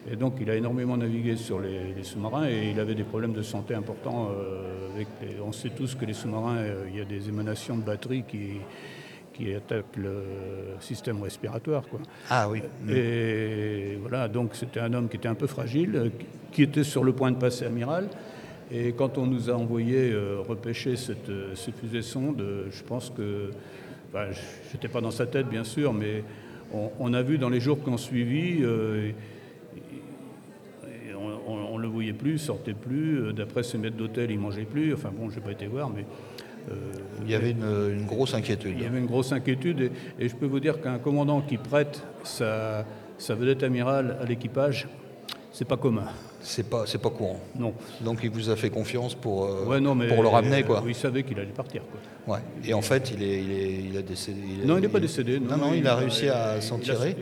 Et 0.09 0.15
donc 0.15 0.35
il 0.39 0.49
a 0.49 0.55
énormément 0.55 0.97
navigué 0.97 1.35
sur 1.35 1.59
les, 1.59 2.03
sous-marins 2.03 2.47
et 2.47 2.71
il 2.71 2.79
avait 2.79 2.95
des 2.95 3.03
problèmes 3.03 3.33
de 3.33 3.41
santé 3.41 3.73
importants. 3.73 4.29
Euh, 4.29 4.93
avec 4.93 5.07
on 5.45 5.51
sait 5.51 5.69
tous 5.69 5.95
que 5.95 6.05
les 6.05 6.13
sous-marins, 6.13 6.57
euh, 6.57 6.85
il 6.89 6.97
y 6.97 7.01
a 7.01 7.05
des 7.05 7.27
émanations 7.27 7.75
de 7.75 7.81
batteries 7.81 8.23
qui, 8.27 8.59
qui 9.33 9.53
attaquent 9.53 9.97
le 9.97 10.23
système 10.79 11.21
respiratoire. 11.21 11.83
Quoi. 11.87 11.99
Ah 12.29 12.49
oui. 12.49 12.61
Et 12.89 13.97
voilà, 13.99 14.27
donc 14.27 14.51
c'était 14.53 14.79
un 14.79 14.93
homme 14.93 15.09
qui 15.09 15.17
était 15.17 15.27
un 15.27 15.35
peu 15.35 15.47
fragile, 15.47 16.11
qui 16.51 16.63
était 16.63 16.83
sur 16.83 17.03
le 17.03 17.13
point 17.13 17.31
de 17.31 17.37
passer 17.37 17.65
amiral. 17.65 18.07
Et 18.71 18.93
quand 18.93 19.17
on 19.17 19.27
nous 19.27 19.49
a 19.49 19.53
envoyé 19.53 20.11
euh, 20.11 20.39
repêcher 20.47 20.95
cette, 20.95 21.29
euh, 21.29 21.53
cette 21.53 21.77
fusée 21.77 22.01
sonde, 22.01 22.41
euh, 22.41 22.65
je 22.71 22.83
pense 22.83 23.11
que, 23.15 23.51
enfin, 24.09 24.31
je 24.31 24.73
n'étais 24.73 24.87
pas 24.87 25.01
dans 25.01 25.11
sa 25.11 25.27
tête 25.27 25.47
bien 25.47 25.63
sûr, 25.63 25.93
mais 25.93 26.23
on, 26.73 26.89
on 26.99 27.13
a 27.13 27.21
vu 27.21 27.37
dans 27.37 27.49
les 27.49 27.59
jours 27.59 27.83
qui 27.83 27.89
ont 27.89 27.97
suivi, 27.97 28.63
on, 31.47 31.53
on 31.73 31.77
le 31.77 31.87
voyait 31.87 32.13
plus, 32.13 32.33
il 32.33 32.39
sortait 32.39 32.73
plus. 32.73 33.19
Euh, 33.21 33.33
D'après 33.33 33.63
ses 33.63 33.77
maîtres 33.77 33.97
d'hôtel, 33.97 34.31
il 34.31 34.39
mangeait 34.39 34.63
plus. 34.65 34.93
Enfin 34.93 35.11
bon, 35.15 35.29
j'ai 35.29 35.41
pas 35.41 35.51
été 35.51 35.67
voir, 35.67 35.89
mais 35.89 36.05
euh, 36.71 36.73
Il 37.23 37.29
y 37.31 37.35
avait 37.35 37.51
une, 37.51 37.63
une 37.99 38.05
grosse 38.05 38.33
inquiétude. 38.33 38.75
il 38.77 38.83
y 38.83 38.87
avait 38.87 38.99
une 38.99 39.05
grosse 39.05 39.31
inquiétude 39.31 39.81
et, 39.81 39.91
et 40.25 40.29
je 40.29 40.35
peux 40.35 40.47
vous 40.47 40.59
dire 40.59 40.81
qu'un 40.81 40.97
commandant 40.97 41.41
qui 41.41 41.57
prête 41.57 42.01
sa, 42.23 42.85
sa 43.17 43.35
vedette 43.35 43.63
amirale 43.63 44.17
à 44.21 44.25
l'équipage, 44.25 44.87
c'est 45.51 45.65
pas 45.67 45.77
commun. 45.77 46.05
C'est 46.41 46.69
pas, 46.69 46.83
c'est 46.85 47.01
pas 47.01 47.09
courant. 47.09 47.39
Non. 47.57 47.73
Donc 48.01 48.19
il 48.23 48.29
vous 48.29 48.49
a 48.51 48.55
fait 48.55 48.69
confiance 48.69 49.15
pour, 49.15 49.45
euh, 49.45 49.65
Ouais, 49.65 49.79
non, 49.79 49.95
mais 49.95 50.07
pour 50.07 50.21
le 50.21 50.27
ramener, 50.27 50.61
quoi. 50.63 50.83
Il 50.87 50.93
savait 50.93 51.23
qu'il 51.23 51.39
allait 51.39 51.47
partir. 51.49 51.81
Quoi. 52.25 52.35
Ouais. 52.35 52.41
Et 52.67 52.73
en 52.75 52.81
fait, 52.83 53.11
il 53.15 53.23
est, 53.23 53.41
il 53.41 53.51
est, 53.51 53.73
il 53.91 53.97
a 53.97 54.01
décédé. 54.03 54.41
Non, 54.63 54.77
il 54.77 54.81
n'est 54.81 54.87
pas 54.89 54.99
décédé. 54.99 55.39
Non, 55.39 55.57
non, 55.57 55.73
il 55.73 55.87
a 55.87 55.95
réussi 55.95 56.27
à 56.29 56.61
s'en 56.61 56.75
a- 56.75 56.79
tirer. 56.81 57.15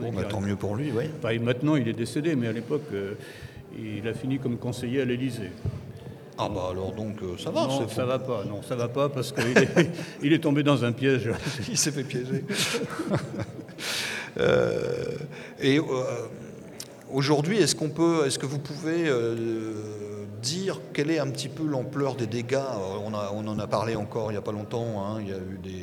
Bon, 0.00 0.12
bah, 0.12 0.24
tant 0.28 0.40
mieux 0.40 0.54
pour 0.54 0.76
lui, 0.76 0.92
oui. 0.94 1.04
Enfin, 1.18 1.36
maintenant, 1.40 1.74
il 1.76 1.88
est 1.88 1.92
décédé, 1.92 2.36
mais 2.36 2.46
à 2.48 2.52
l'époque, 2.52 2.82
euh, 2.92 3.14
il 3.76 4.06
a 4.06 4.14
fini 4.14 4.38
comme 4.38 4.56
conseiller 4.58 5.02
à 5.02 5.04
l'Élysée. 5.04 5.50
Ah 6.40 6.48
bah 6.48 6.68
alors 6.70 6.92
donc 6.92 7.16
euh, 7.22 7.36
ça 7.36 7.50
va. 7.50 7.66
non, 7.66 7.88
ça 7.88 8.04
va 8.06 8.18
pas. 8.20 8.44
Non, 8.48 8.62
ça 8.62 8.76
va 8.76 8.86
pas 8.88 9.08
parce 9.08 9.32
qu'il 9.32 9.58
est, 9.58 9.90
il 10.22 10.32
est 10.32 10.38
tombé 10.38 10.62
dans 10.62 10.84
un 10.84 10.92
piège. 10.92 11.30
Il 11.68 11.76
s'est 11.76 11.90
fait 11.92 12.04
piéger. 12.04 12.44
Euh, 14.38 15.16
et 15.60 15.78
euh, 15.78 15.82
aujourd'hui, 17.10 17.58
est-ce 17.58 17.74
qu'on 17.74 17.88
peut, 17.88 18.24
est-ce 18.26 18.38
que 18.38 18.46
vous 18.46 18.58
pouvez 18.60 19.08
euh, 19.08 19.34
dire 20.42 20.80
quelle 20.92 21.10
est 21.10 21.18
un 21.18 21.28
petit 21.28 21.48
peu 21.48 21.64
l'ampleur 21.66 22.14
des 22.14 22.26
dégâts? 22.26 22.58
On, 23.04 23.14
a- 23.14 23.32
on 23.34 23.46
en 23.48 23.58
a 23.58 23.66
parlé 23.66 23.96
encore 23.96 24.30
il 24.30 24.34
n'y 24.34 24.38
a 24.38 24.42
pas 24.42 24.52
longtemps. 24.52 25.02
hein, 25.04 25.18
il 25.20 25.28
y 25.28 25.32
a 25.32 25.38
eu 25.38 25.58
des, 25.60 25.82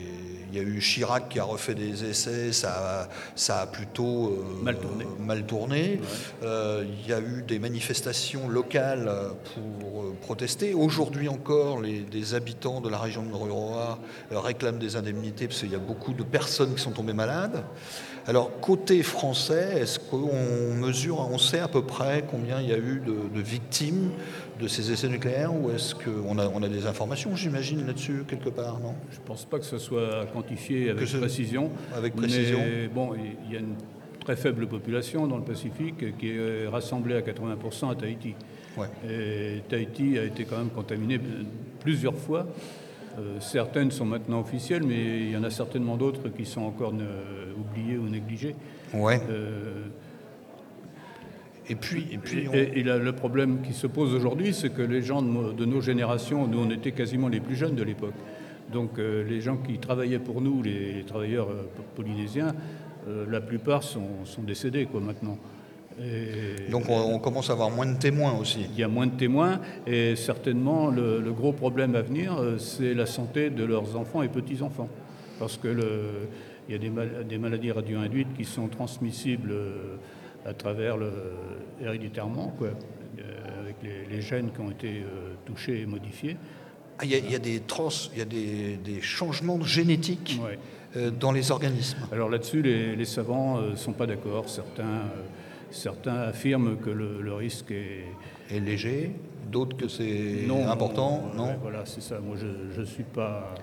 il 0.56 0.62
y 0.62 0.66
a 0.66 0.68
eu 0.68 0.80
Chirac 0.80 1.28
qui 1.30 1.40
a 1.40 1.44
refait 1.44 1.76
des 1.76 2.06
essais, 2.06 2.54
ça 2.54 3.02
a, 3.02 3.08
ça 3.36 3.60
a 3.60 3.68
plutôt 3.68 4.28
euh, 4.28 4.64
Mal 4.64 4.78
tourné. 4.78 5.06
mal 5.20 5.46
tourné. 5.46 6.00
Euh, 6.44 6.86
il 7.04 7.10
y 7.10 7.14
a 7.14 7.20
eu 7.20 7.44
des 7.46 7.60
manifestations 7.60 8.48
locales 8.48 9.12
pour 9.54 10.04
euh, 10.04 10.16
protester. 10.22 10.74
Aujourd'hui 10.74 11.28
encore, 11.28 11.82
les, 11.82 12.00
des 12.00 12.36
habitants 12.36 12.80
de 12.80 12.88
la 12.90 13.00
région 13.00 13.24
de 13.24 13.34
Roa 13.34 14.00
réclament 14.32 14.80
des 14.80 14.96
indemnités 14.96 15.48
parce 15.48 15.60
qu'il 15.60 15.72
y 15.72 15.76
a 15.76 15.80
beaucoup 15.80 16.14
de 16.14 16.24
personnes 16.24 16.74
qui 16.74 16.82
sont 16.82 16.92
tombées 16.92 17.14
malades. 17.14 17.66
Alors, 18.28 18.60
côté 18.60 19.04
français, 19.04 19.82
est-ce 19.82 20.00
qu'on 20.00 20.74
mesure, 20.74 21.20
on 21.32 21.38
sait 21.38 21.60
à 21.60 21.68
peu 21.68 21.84
près 21.84 22.24
combien 22.30 22.60
il 22.60 22.70
y 22.70 22.74
a 22.74 22.78
eu 22.78 23.00
de, 23.06 23.38
de 23.38 23.42
victimes 23.42 24.10
de 24.62 24.68
ces 24.68 24.92
essais 24.92 25.10
nucléaires 25.10 25.54
ou 25.54 25.70
est-ce 25.72 25.94
qu'on 25.96 26.38
a, 26.40 26.48
on 26.48 26.64
a 26.64 26.70
des 26.70 26.86
informations, 26.88 27.36
j'imagine, 27.36 27.86
là-dessus, 27.86 28.24
quelque 28.28 28.50
part, 28.50 28.80
non? 28.80 28.96
Je 29.12 29.20
ne 29.20 29.24
pense 29.26 29.46
pas 29.46 29.60
que 29.60 29.66
ce 29.66 29.78
soit 29.78 30.26
quantifié 30.34 30.90
avec 30.92 31.08
ce- 31.08 31.18
précision. 31.18 31.72
avec 31.94 32.16
précision. 32.16 32.60
Mais 32.60 32.88
bon, 32.88 33.14
il 33.48 33.54
y 33.54 33.58
a 33.58 33.60
une 33.60 33.76
très 34.24 34.36
faible 34.36 34.66
population 34.68 35.28
dans 35.28 35.38
le 35.38 35.44
Pacifique 35.44 36.18
qui 36.18 36.30
est 36.30 36.68
rassemblée 36.68 37.16
à 37.16 37.22
80% 37.22 37.92
à 37.92 37.96
Tahiti. 37.96 38.34
Ouais. 38.78 38.88
Et 39.10 39.62
Tahiti 39.70 40.18
a 40.18 40.24
été 40.24 40.46
quand 40.46 40.58
même 40.58 40.70
contaminé 40.70 41.20
plusieurs 41.82 42.16
fois. 42.16 42.48
Euh, 43.18 43.38
certaines 43.40 43.92
sont 43.92 44.06
maintenant 44.06 44.42
officielles, 44.42 44.84
mais 44.84 45.20
il 45.22 45.32
y 45.32 45.38
en 45.38 45.44
a 45.44 45.50
certainement 45.50 45.96
d'autres 45.96 46.28
qui 46.30 46.46
sont 46.46 46.62
encore 46.64 46.92
ne- 46.94 47.06
oubliées 47.58 47.98
ou 47.98 48.10
négligées. 48.10 48.56
Ouais. 48.94 49.22
Euh, 49.30 49.86
Et 51.70 51.76
puis, 51.76 52.08
et 52.12 52.18
puis 52.18 52.48
on- 52.48 52.54
et, 52.54 52.72
et 52.76 52.84
là, 52.84 52.98
le 52.98 53.12
problème 53.14 53.62
qui 53.62 53.74
se 53.74 53.88
pose 53.88 54.14
aujourd'hui, 54.14 54.54
c'est 54.54 54.70
que 54.74 54.82
les 54.84 55.02
gens 55.02 55.22
de, 55.22 55.66
nos 55.66 55.82
générations, 55.82 56.48
nous 56.48 56.60
on 56.60 56.70
était 56.70 56.92
quasiment 56.92 57.28
les 57.28 57.40
plus 57.40 57.56
jeunes 57.56 57.76
de 57.76 57.84
l'époque, 57.84 58.14
donc 58.72 59.00
euh, 59.00 59.24
les 59.28 59.42
gens 59.42 59.58
qui 59.58 59.78
travaillaient 59.80 60.20
pour 60.20 60.42
nous, 60.42 60.62
les, 60.62 60.94
les 60.94 61.04
travailleurs 61.04 61.50
euh, 61.50 61.64
po- 61.76 61.84
polynésiens, 61.96 62.54
euh, 63.08 63.26
la 63.30 63.42
plupart 63.42 63.82
sont, 63.84 64.26
sont 64.26 64.44
décédés 64.44 64.86
quoi, 64.86 65.00
maintenant. 65.02 65.38
Et 66.00 66.70
donc 66.70 66.84
on, 66.90 67.14
on 67.16 67.20
commence 67.20 67.50
à 67.50 67.54
avoir 67.54 67.72
moins 67.72 67.86
de 67.86 67.98
témoins 67.98 68.38
aussi. 68.38 68.66
il 68.74 68.78
y 68.80 68.84
a 68.84 68.88
moins 68.90 69.08
de 69.08 69.16
témoins 69.16 69.62
et 69.88 70.16
certainement 70.18 70.90
le, 70.90 71.22
le 71.22 71.32
gros 71.32 71.54
problème 71.54 71.96
à 71.96 72.02
venir, 72.02 72.38
c'est 72.58 72.94
la 72.94 73.06
santé 73.06 73.50
de 73.50 73.64
leurs 73.64 73.96
enfants 73.96 74.22
et 74.22 74.28
petits-enfants. 74.28 74.90
Parce 75.40 75.58
que 75.58 75.68
le- 75.70 76.28
il 76.68 76.74
y 76.74 76.76
a 76.76 76.80
des, 76.80 76.90
mal- 76.90 77.26
des 77.30 77.38
maladies 77.38 77.72
radio-induites 77.72 78.34
qui 78.36 78.44
sont 78.44 78.68
transmissibles 78.68 79.54
à 80.46 80.54
travers 80.54 80.98
le, 80.98 81.12
héréditairement, 81.82 82.54
quoi, 82.58 82.68
euh, 82.70 83.62
avec 83.62 83.76
les, 83.84 84.06
les 84.16 84.22
gènes 84.22 84.52
qui 84.52 84.60
ont 84.62 84.72
été 84.72 84.90
euh, 85.02 85.34
touchés 85.46 85.82
et 85.82 85.86
modifiés. 85.86 86.38
Ah, 87.00 87.06
Il 87.06 87.12
y, 87.12 87.16
a, 87.16 87.18
il 87.18 87.32
y 87.32 87.36
a 87.36 87.40
des 87.40 87.60
trans, 87.62 87.90
il 88.14 88.20
y 88.20 88.22
a 88.22 88.26
des, 88.26 88.78
des 88.78 89.02
changements 89.02 89.62
génétiques 89.64 90.40
Ouais. 90.44 90.58
euh, 90.98 91.12
dans 91.12 91.32
les 91.32 91.52
organismes. 91.52 91.98
Alors 92.12 92.30
là-dessus, 92.30 92.62
les, 92.62 92.96
les 92.96 93.06
savants 93.06 93.60
ne 93.62 93.76
sont 93.76 93.94
pas 93.94 94.06
d'accord. 94.08 94.48
Certains, 94.48 94.84
euh, 94.84 95.24
certains 95.72 96.16
affirment 96.16 96.78
que 96.78 96.90
le, 96.90 97.22
le 97.22 97.34
risque 97.34 97.72
est, 97.72 98.06
Et 98.50 98.60
léger, 98.60 99.12
d'autres 99.52 99.76
que 99.76 99.88
c'est 99.88 100.48
important, 100.70 101.32
non 101.36 101.48
ouais, 101.48 101.58
Voilà, 101.62 101.86
c'est 101.86 102.02
ça. 102.02 102.20
Moi, 102.20 102.38
je 102.38 102.80
ne 102.80 102.86
suis 102.86 103.04
pas. 103.04 103.56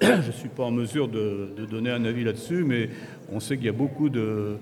Je 0.02 0.30
suis 0.30 0.48
pas 0.48 0.62
en 0.64 0.70
mesure 0.70 1.08
de, 1.08 1.52
de 1.54 1.66
donner 1.66 1.90
un 1.90 2.06
avis 2.06 2.24
là-dessus, 2.24 2.64
mais 2.64 2.88
on 3.30 3.38
sait 3.38 3.56
qu'il 3.58 3.66
y 3.66 3.68
a 3.68 3.72
beaucoup 3.72 4.08
de, 4.08 4.56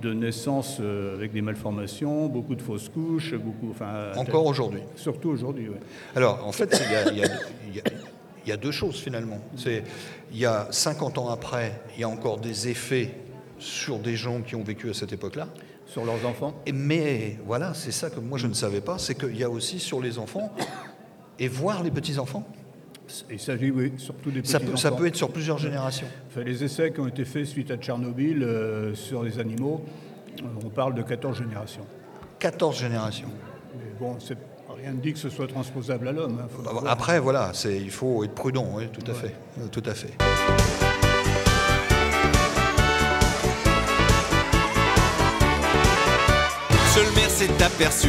de 0.00 0.12
naissances 0.12 0.78
euh, 0.80 1.14
avec 1.14 1.32
des 1.32 1.42
malformations, 1.42 2.26
beaucoup 2.26 2.54
de 2.54 2.62
fausses 2.62 2.88
couches, 2.88 3.34
beaucoup. 3.34 3.70
Enfin, 3.70 4.12
Encore 4.16 4.46
aujourd'hui. 4.46 4.80
Surtout 4.96 5.30
aujourd'hui, 5.30 5.68
oui. 5.68 5.76
Alors, 6.14 6.46
en 6.46 6.52
fait, 6.52 6.80
il 6.86 7.16
y 7.18 7.22
a, 7.22 7.26
y 7.74 7.78
y 8.48 8.52
y 8.52 8.56
deux 8.58 8.70
choses 8.72 8.96
finalement. 9.00 9.38
C'est, 9.56 9.82
il 10.32 10.38
y 10.38 10.46
a 10.46 10.68
50 10.70 11.18
ans 11.18 11.28
après, 11.28 11.82
il 11.96 12.00
y 12.00 12.04
a 12.04 12.08
encore 12.08 12.38
des 12.38 12.68
effets 12.68 13.14
sur 13.58 13.98
des 13.98 14.16
gens 14.16 14.40
qui 14.40 14.54
ont 14.54 14.62
vécu 14.62 14.88
à 14.90 14.94
cette 14.94 15.12
époque-là. 15.12 15.48
Sur 15.86 16.04
leurs 16.04 16.24
enfants. 16.26 16.54
Et- 16.66 16.72
Mais 16.72 17.38
voilà, 17.46 17.74
c'est 17.74 17.92
ça 17.92 18.10
que 18.10 18.20
moi 18.20 18.38
je 18.38 18.46
ne 18.46 18.54
savais 18.54 18.80
pas, 18.80 18.98
c'est 18.98 19.14
qu'il 19.14 19.36
y 19.36 19.44
a 19.44 19.50
aussi 19.50 19.78
sur 19.78 20.00
les 20.00 20.18
enfants 20.18 20.52
et 21.38 21.48
voir 21.48 21.82
les 21.82 21.90
petits-enfants. 21.90 22.44
Il 23.30 23.40
s'agit, 23.40 23.70
oui, 23.70 23.92
surtout 23.96 24.30
des 24.30 24.40
petits 24.42 24.50
Ça 24.52 24.60
peut, 24.60 24.76
ça 24.76 24.88
enfants. 24.88 24.96
peut 24.98 25.06
être 25.06 25.16
sur 25.16 25.30
plusieurs 25.30 25.58
générations. 25.58 26.06
Enfin, 26.28 26.42
les 26.42 26.62
essais 26.62 26.92
qui 26.92 27.00
ont 27.00 27.06
été 27.08 27.24
faits 27.24 27.46
suite 27.46 27.70
à 27.70 27.76
Tchernobyl 27.76 28.42
euh, 28.42 28.94
sur 28.94 29.22
les 29.22 29.38
animaux, 29.38 29.84
euh, 30.40 30.44
on 30.64 30.68
parle 30.68 30.94
de 30.94 31.02
14 31.02 31.38
générations. 31.38 31.86
14 32.38 32.78
générations. 32.78 33.28
Mais 33.76 33.90
bon, 33.98 34.16
c'est- 34.20 34.36
rien 34.80 34.92
ne 34.92 34.98
dit 35.00 35.12
que 35.12 35.18
ce 35.18 35.28
soit 35.30 35.46
transposable 35.48 36.08
à 36.08 36.12
l'homme. 36.12 36.38
hein, 36.42 36.48
faudra 36.54 36.72
voir. 36.72 36.84
Après, 36.86 37.18
voilà, 37.18 37.50
c'est, 37.54 37.76
il 37.80 37.90
faut 37.90 38.22
être 38.24 38.34
prudent, 38.34 38.68
oui, 38.74 38.84
tout 38.92 39.10
à 39.10 39.14
fait. 39.14 39.34
Euh, 39.60 39.66
Tout 39.72 39.82
à 39.86 39.94
fait. 39.94 40.12
Seul 46.94 47.04
le 47.06 47.12
maire 47.12 47.30
s'est 47.30 47.62
aperçu 47.62 48.08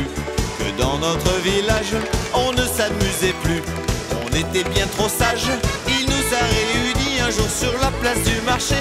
que 0.57 0.81
dans 0.81 0.97
notre 0.97 1.33
village, 1.41 1.93
on 2.33 2.51
ne 2.53 2.63
s'amusait 2.63 3.33
plus. 3.43 3.61
On 4.31 4.35
était 4.35 4.63
bien 4.69 4.85
trop 4.87 5.09
sages. 5.09 5.49
Il 5.87 6.05
nous 6.05 6.35
a 6.35 6.43
réunis 6.43 7.19
un 7.21 7.31
jour 7.31 7.49
sur 7.49 7.71
la 7.79 7.91
place 7.99 8.23
du 8.23 8.41
marché. 8.41 8.75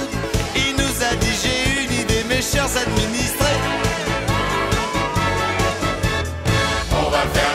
Il 0.55 0.73
nous 0.75 1.03
a 1.03 1.15
dit 1.15 1.33
j'ai 1.41 1.83
une 1.83 1.93
idée, 2.01 2.23
mes 2.29 2.41
chers 2.41 2.65
administrés. 2.77 3.59
On 6.91 7.09
va 7.09 7.21
faire 7.33 7.48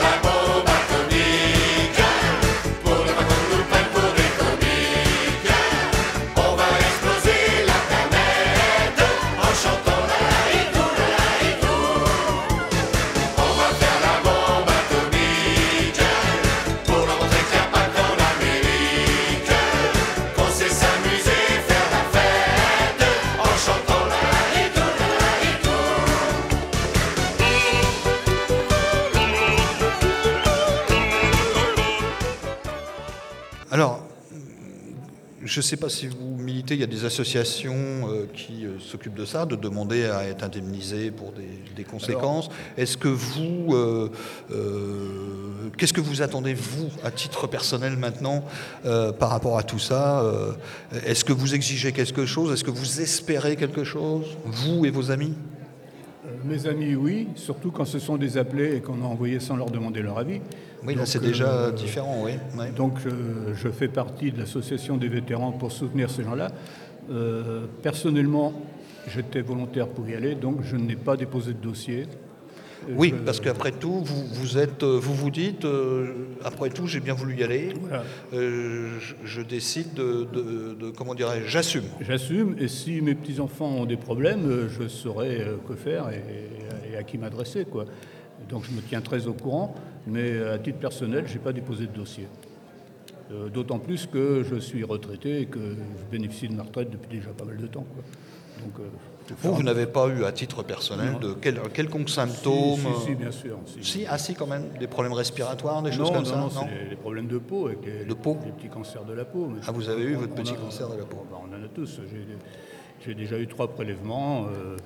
je 35.54 35.60
ne 35.60 35.62
sais 35.62 35.76
pas 35.76 35.88
si 35.88 36.08
vous 36.08 36.34
militez, 36.36 36.74
il 36.74 36.80
y 36.80 36.84
a 36.84 36.88
des 36.88 37.04
associations 37.04 37.76
euh, 37.76 38.26
qui 38.34 38.66
euh, 38.66 38.80
s'occupent 38.80 39.14
de 39.14 39.24
ça, 39.24 39.46
de 39.46 39.54
demander 39.54 40.04
à 40.06 40.24
être 40.24 40.42
indemnisé 40.42 41.12
pour 41.12 41.30
des, 41.30 41.48
des 41.76 41.84
conséquences. 41.84 42.48
Est-ce 42.76 42.96
que 42.96 43.06
vous, 43.06 43.72
euh, 43.72 44.08
qu'est-ce 45.78 45.92
que 45.92 46.00
vous 46.00 46.22
attendez 46.22 46.54
vous, 46.54 46.88
à 47.04 47.12
titre 47.12 47.46
personnel 47.46 47.96
maintenant, 47.96 48.44
par 48.82 49.30
rapport 49.30 49.56
à 49.56 49.62
tout 49.62 49.78
ça 49.78 50.24
Est-ce 51.06 51.24
que 51.24 51.32
vous 51.32 51.54
exigez 51.54 51.92
quelque 51.92 52.26
chose? 52.26 52.52
Est-ce 52.52 52.64
que 52.64 52.72
vous 52.72 53.00
espérez 53.00 53.54
quelque 53.54 53.84
chose, 53.84 54.26
vous 54.44 54.84
et 54.84 54.90
vos 54.90 55.12
amis? 55.12 55.34
Mes 56.44 56.66
amis, 56.66 56.94
oui, 56.94 57.28
surtout 57.36 57.70
quand 57.70 57.86
ce 57.86 57.98
sont 57.98 58.18
des 58.18 58.36
appelés 58.36 58.76
et 58.76 58.80
qu'on 58.80 59.02
a 59.02 59.06
envoyés 59.06 59.40
sans 59.40 59.56
leur 59.56 59.70
demander 59.70 60.02
leur 60.02 60.18
avis. 60.18 60.40
Oui, 60.86 60.94
là 60.94 61.06
c'est 61.06 61.22
déjà 61.22 61.48
euh, 61.48 61.72
différent, 61.72 62.22
oui. 62.22 62.32
Ouais. 62.58 62.70
Donc 62.70 62.98
euh, 63.06 63.54
je 63.54 63.68
fais 63.70 63.88
partie 63.88 64.30
de 64.30 64.40
l'association 64.40 64.98
des 64.98 65.08
vétérans 65.08 65.52
pour 65.52 65.72
soutenir 65.72 66.10
ces 66.10 66.22
gens-là. 66.22 66.48
Euh, 67.10 67.64
personnellement, 67.82 68.52
j'étais 69.08 69.40
volontaire 69.40 69.88
pour 69.88 70.06
y 70.06 70.14
aller, 70.14 70.34
donc 70.34 70.58
je 70.62 70.76
n'ai 70.76 70.96
pas 70.96 71.16
déposé 71.16 71.54
de 71.54 71.58
dossier. 71.58 72.06
Euh, 72.88 72.92
Oui, 72.96 73.14
parce 73.24 73.40
qu'après 73.40 73.72
tout, 73.72 74.02
vous 74.04 74.24
vous, 74.26 74.58
êtes, 74.58 74.82
euh, 74.82 74.98
vous, 75.00 75.14
vous 75.14 75.30
dites, 75.30 75.64
euh, 75.64 76.12
après 76.44 76.70
tout, 76.70 76.86
j'ai 76.86 77.00
bien 77.00 77.14
voulu 77.14 77.36
y 77.36 77.42
aller, 77.42 77.72
Voilà. 77.80 78.04
euh, 78.32 78.98
je, 79.00 79.14
je 79.24 79.40
décide 79.42 79.94
de, 79.94 80.26
de- 80.32 80.74
de- 80.74 80.90
comment 80.90 81.14
dirais-je, 81.14 81.46
j'assume. 81.48 81.84
J'assume, 82.00 82.56
et 82.58 82.68
si 82.68 83.00
mes 83.00 83.14
petits-enfants 83.14 83.68
ont 83.70 83.86
des 83.86 83.96
problèmes, 83.96 84.68
je 84.68 84.88
saurai 84.88 85.46
que 85.68 85.74
faire 85.74 86.10
et, 86.10 86.92
et 86.92 86.96
à 86.96 87.02
qui 87.02 87.18
m'adresser. 87.18 87.64
quoi. 87.64 87.84
Donc 88.48 88.64
je 88.64 88.70
me 88.72 88.80
tiens 88.82 89.00
très 89.00 89.26
au 89.26 89.32
courant, 89.32 89.74
mais 90.06 90.38
à 90.42 90.58
titre 90.58 90.78
personnel, 90.78 91.24
je 91.26 91.34
n'ai 91.34 91.38
pas 91.40 91.52
déposé 91.52 91.86
de 91.86 91.92
dossier. 91.92 92.26
Euh, 93.32 93.48
D'autant 93.48 93.78
plus 93.78 94.06
que 94.06 94.42
je 94.48 94.56
suis 94.56 94.84
retraité 94.84 95.40
et 95.40 95.46
que 95.46 95.58
je 95.58 96.04
bénéficie 96.10 96.46
de 96.48 96.54
ma 96.54 96.62
retraite 96.64 96.90
depuis 96.90 97.18
déjà 97.18 97.30
pas 97.30 97.44
mal 97.46 97.56
de 97.56 97.66
temps. 97.66 97.86
quoi. 97.94 98.02
Donc, 98.62 98.86
Vous, 99.38 99.54
vous 99.54 99.62
n'avez 99.62 99.86
pas 99.86 100.08
eu 100.08 100.24
à 100.24 100.32
titre 100.32 100.62
personnel 100.62 101.12
Non. 101.12 101.18
de 101.18 101.34
quel, 101.40 101.58
quelconque 101.72 102.10
symptôme 102.10 102.78
si, 103.00 103.04
si, 103.06 103.14
bien 103.14 103.30
sûr. 103.30 103.58
si. 103.80 104.04
Ah 104.08 104.18
si 104.18 104.34
quand 104.34 104.46
même, 104.46 104.64
des 104.78 104.86
problèmes 104.86 105.14
respiratoires, 105.14 105.82
des 105.82 105.92
choses 105.92 106.08
non, 106.10 106.14
comme 106.22 106.24
non, 106.24 106.50
ça 106.50 106.60
non, 106.60 106.66
c'est 106.68 106.84
les, 106.84 106.90
les 106.90 106.96
problèmes 106.96 107.26
de 107.26 107.38
peau, 107.38 107.66
avec 107.68 107.78
les, 107.86 108.04
De 108.04 108.14
peau 108.14 108.36
les 108.44 108.52
petits 108.52 108.68
cancers 108.68 109.04
de 109.04 109.14
la 109.14 109.24
peau. 109.24 109.50
Ah, 109.66 109.72
vous 109.72 109.88
avez 109.88 110.02
eu 110.02 110.16
on- 110.16 110.20
votre 110.20 110.32
on 110.32 110.36
petit 110.42 110.52
a- 110.52 110.56
cancer 110.56 110.88
de 110.90 110.96
la 110.98 111.04
peau. 111.04 111.24
bah, 111.30 111.38
on 111.42 111.48
en 111.58 111.64
a 111.64 111.68
tous. 111.68 112.00
J'ai- 113.06 113.14
déjà 113.14 113.38
eu 113.38 113.46
trois 113.46 113.68
prélèvements. 113.68 114.46
euh, 114.46 114.76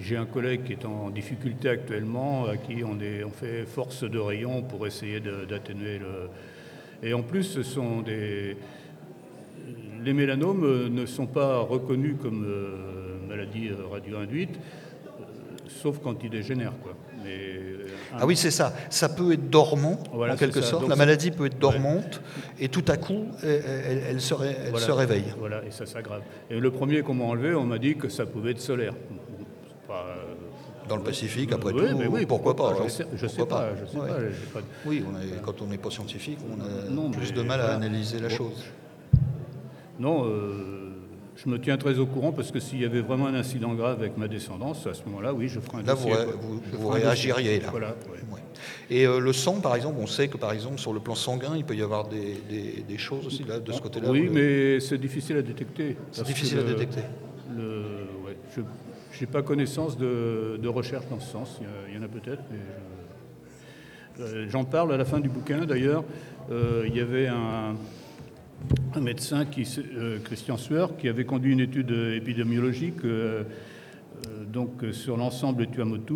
J'ai 0.00 0.16
un 0.16 0.26
collègue 0.26 0.64
qui 0.64 0.72
est 0.72 0.84
en 0.86 1.08
difficulté 1.10 1.68
actuellement, 1.68 2.46
à 2.46 2.56
qui 2.56 2.82
on, 2.84 2.98
est, 3.00 3.22
on 3.22 3.30
fait 3.30 3.64
force 3.64 4.02
de 4.02 4.18
rayon 4.18 4.62
pour 4.62 4.86
essayer 4.86 5.20
d'atténuer 5.20 5.98
le. 6.00 6.28
Et 7.08 7.14
en 7.14 7.22
plus, 7.22 7.44
ce 7.44 7.62
sont 7.62 8.00
des. 8.02 8.56
Les 10.04 10.12
mélanomes 10.12 10.64
euh, 10.64 10.88
ne 10.88 11.06
sont 11.06 11.26
pas 11.26 11.58
reconnus 11.60 12.16
comme 12.20 12.44
euh, 12.44 12.93
maladie 13.24 13.68
euh, 13.68 13.86
radio-induite, 13.90 14.56
euh, 14.56 15.22
sauf 15.68 15.98
quand 16.02 16.22
ils 16.22 16.30
dégénèrent. 16.30 16.72
Quoi. 16.82 16.94
Mais, 17.24 17.30
euh, 17.56 17.86
Ah 18.18 18.26
oui, 18.26 18.36
c'est 18.36 18.50
ça. 18.50 18.72
Ça 18.90 19.08
peut 19.08 19.32
être 19.32 19.48
dormant, 19.50 19.98
Voilà, 20.12 20.34
en 20.34 20.36
quelque 20.36 20.60
sorte. 20.60 20.82
Donc 20.82 20.90
la 20.90 20.96
maladie 20.96 21.30
peut 21.30 21.46
être 21.46 21.58
dormante, 21.58 22.20
et 22.60 22.68
tout 22.68 22.84
à 22.88 22.96
coup, 22.96 23.26
elle, 23.42 24.20
se, 24.20 24.34
ré- 24.34 24.56
elle 24.64 24.70
Voilà. 24.70 24.86
se 24.86 24.92
réveille. 24.92 25.24
Voilà, 25.38 25.64
et 25.64 25.70
ça 25.70 25.86
s'aggrave. 25.86 26.22
Et 26.50 26.58
le 26.60 26.70
premier 26.70 27.02
qu'on 27.02 27.14
m'a 27.14 27.24
enlevé, 27.24 27.54
on 27.54 27.64
m'a 27.64 27.78
dit 27.78 27.96
que 27.96 28.08
ça 28.08 28.26
pouvait 28.26 28.50
être 28.52 28.60
solaire. 28.60 28.94
Pas, 29.88 30.04
Dans 30.88 30.96
le 30.96 31.02
Pacifique, 31.02 31.50
après 31.52 31.72
oui, 31.72 31.88
tout, 31.90 31.96
mais 31.98 32.06
oui, 32.06 32.26
pourquoi, 32.26 32.54
pas, 32.54 32.74
Je 32.84 32.88
sais, 32.90 33.06
je 33.16 33.26
sais 33.26 33.46
pas, 33.46 33.70
je 33.80 33.86
sais 33.90 33.96
Ouais. 33.98 34.08
pas, 34.52 34.60
de- 34.60 34.66
Oui, 34.84 35.02
on 35.10 35.18
est- 35.18 35.40
quand 35.42 35.62
on 35.62 35.66
n'est 35.66 35.78
pas 35.78 35.90
scientifique, 35.90 36.38
on 36.50 36.60
a 36.60 36.90
Non, 36.90 37.10
plus 37.10 37.32
de 37.32 37.40
mal 37.42 37.60
à 37.62 37.74
analyser 37.74 38.18
la 38.20 38.28
Bon. 38.28 38.34
chose. 38.34 38.64
Non, 39.98 40.26
euh, 40.26 40.92
je 41.36 41.48
me 41.48 41.58
tiens 41.60 41.76
très 41.76 41.98
au 41.98 42.06
courant 42.06 42.32
parce 42.32 42.50
que 42.52 42.60
s'il 42.60 42.80
y 42.80 42.84
avait 42.84 43.00
vraiment 43.00 43.26
un 43.26 43.34
incident 43.34 43.74
grave 43.74 43.98
avec 44.00 44.16
ma 44.16 44.28
descendance, 44.28 44.86
à 44.86 44.94
ce 44.94 45.02
moment-là, 45.06 45.34
oui, 45.34 45.48
je 45.48 45.58
ferai 45.60 45.78
un 45.78 45.82
Là, 45.82 45.94
vous, 45.94 46.08
dossier. 46.08 46.24
quoi. 46.24 46.34
vous- 46.78 46.88
réagiriez, 46.88 47.60
là. 47.60 47.68
Voilà, 47.70 47.88
ouais. 48.12 48.18
Ouais. 48.32 48.40
Et 48.88 49.06
euh, 49.06 49.18
le 49.18 49.32
sang, 49.32 49.60
par 49.60 49.74
exemple, 49.74 49.96
on 50.00 50.06
sait 50.06 50.28
que 50.28 50.36
par 50.36 50.52
exemple 50.52 50.78
sur 50.78 50.92
le 50.92 51.00
plan 51.00 51.14
sanguin, 51.14 51.54
il 51.56 51.64
peut 51.64 51.74
y 51.74 51.82
avoir 51.82 52.06
des, 52.08 52.40
des- 52.48 52.84
des 52.86 52.98
choses 52.98 53.26
aussi 53.26 53.42
là, 53.44 53.58
de 53.58 53.72
ce 53.72 53.80
côté-là. 53.80 54.10
Oui, 54.10 54.28
mais 54.32 54.78
c'est 54.80 54.98
difficile 54.98 55.36
à 55.38 55.42
détecter. 55.42 55.96
C'est 56.12 56.24
difficile 56.24 56.58
à 56.60 56.62
détecter. 56.62 57.00
Le, 57.56 57.82
ouais, 58.26 58.36
je 58.56 59.20
n'ai 59.20 59.26
pas 59.26 59.42
connaissance 59.42 59.96
de, 59.98 60.56
de 60.62 60.68
recherche 60.68 61.04
dans 61.10 61.18
ce 61.20 61.30
sens. 61.32 61.60
Il 61.88 61.96
y, 61.96 61.98
en 61.98 62.02
a 62.02 62.08
peut-être, 62.08 62.42
mais 62.50 62.58
je- 64.18 64.22
euh, 64.22 64.46
j'en 64.48 64.64
parle 64.64 64.92
à 64.92 64.96
la 64.96 65.04
fin 65.04 65.20
du 65.20 65.28
bouquin. 65.28 65.64
D'ailleurs, 65.66 66.04
Euh, 66.52 66.84
il 66.86 66.94
y 66.94 67.00
avait 67.00 67.26
un, 67.26 67.74
un 68.94 69.00
médecin, 69.00 69.44
qui, 69.44 69.68
euh, 69.96 70.18
Christian 70.22 70.56
Sueur, 70.56 70.96
qui 70.96 71.08
avait 71.08 71.24
conduit 71.24 71.52
une 71.52 71.60
étude 71.60 71.90
euh, 71.90 72.16
épidémiologique 72.16 73.04
euh, 73.04 73.42
donc, 74.46 74.84
sur 74.92 75.16
l'ensemble 75.16 75.66
de 75.66 75.70
Tuamotu. 75.70 76.14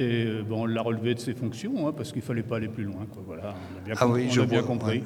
Et 0.00 0.26
bon, 0.48 0.62
on 0.62 0.66
l'a 0.66 0.80
relevé 0.80 1.14
de 1.14 1.18
ses 1.18 1.34
fonctions, 1.34 1.88
hein, 1.88 1.92
parce 1.96 2.12
qu'il 2.12 2.20
ne 2.20 2.26
fallait 2.26 2.44
pas 2.44 2.56
aller 2.56 2.68
plus 2.68 2.84
loin. 2.84 3.04
Quoi. 3.12 3.20
Voilà, 3.26 3.54
on 3.74 3.78
a 3.78 3.84
bien, 3.84 3.94
Ah 3.98 4.06
oui, 4.06 4.26
on 4.28 4.32
je 4.32 4.40
a 4.42 4.46
bien 4.46 4.62
compris. 4.62 5.02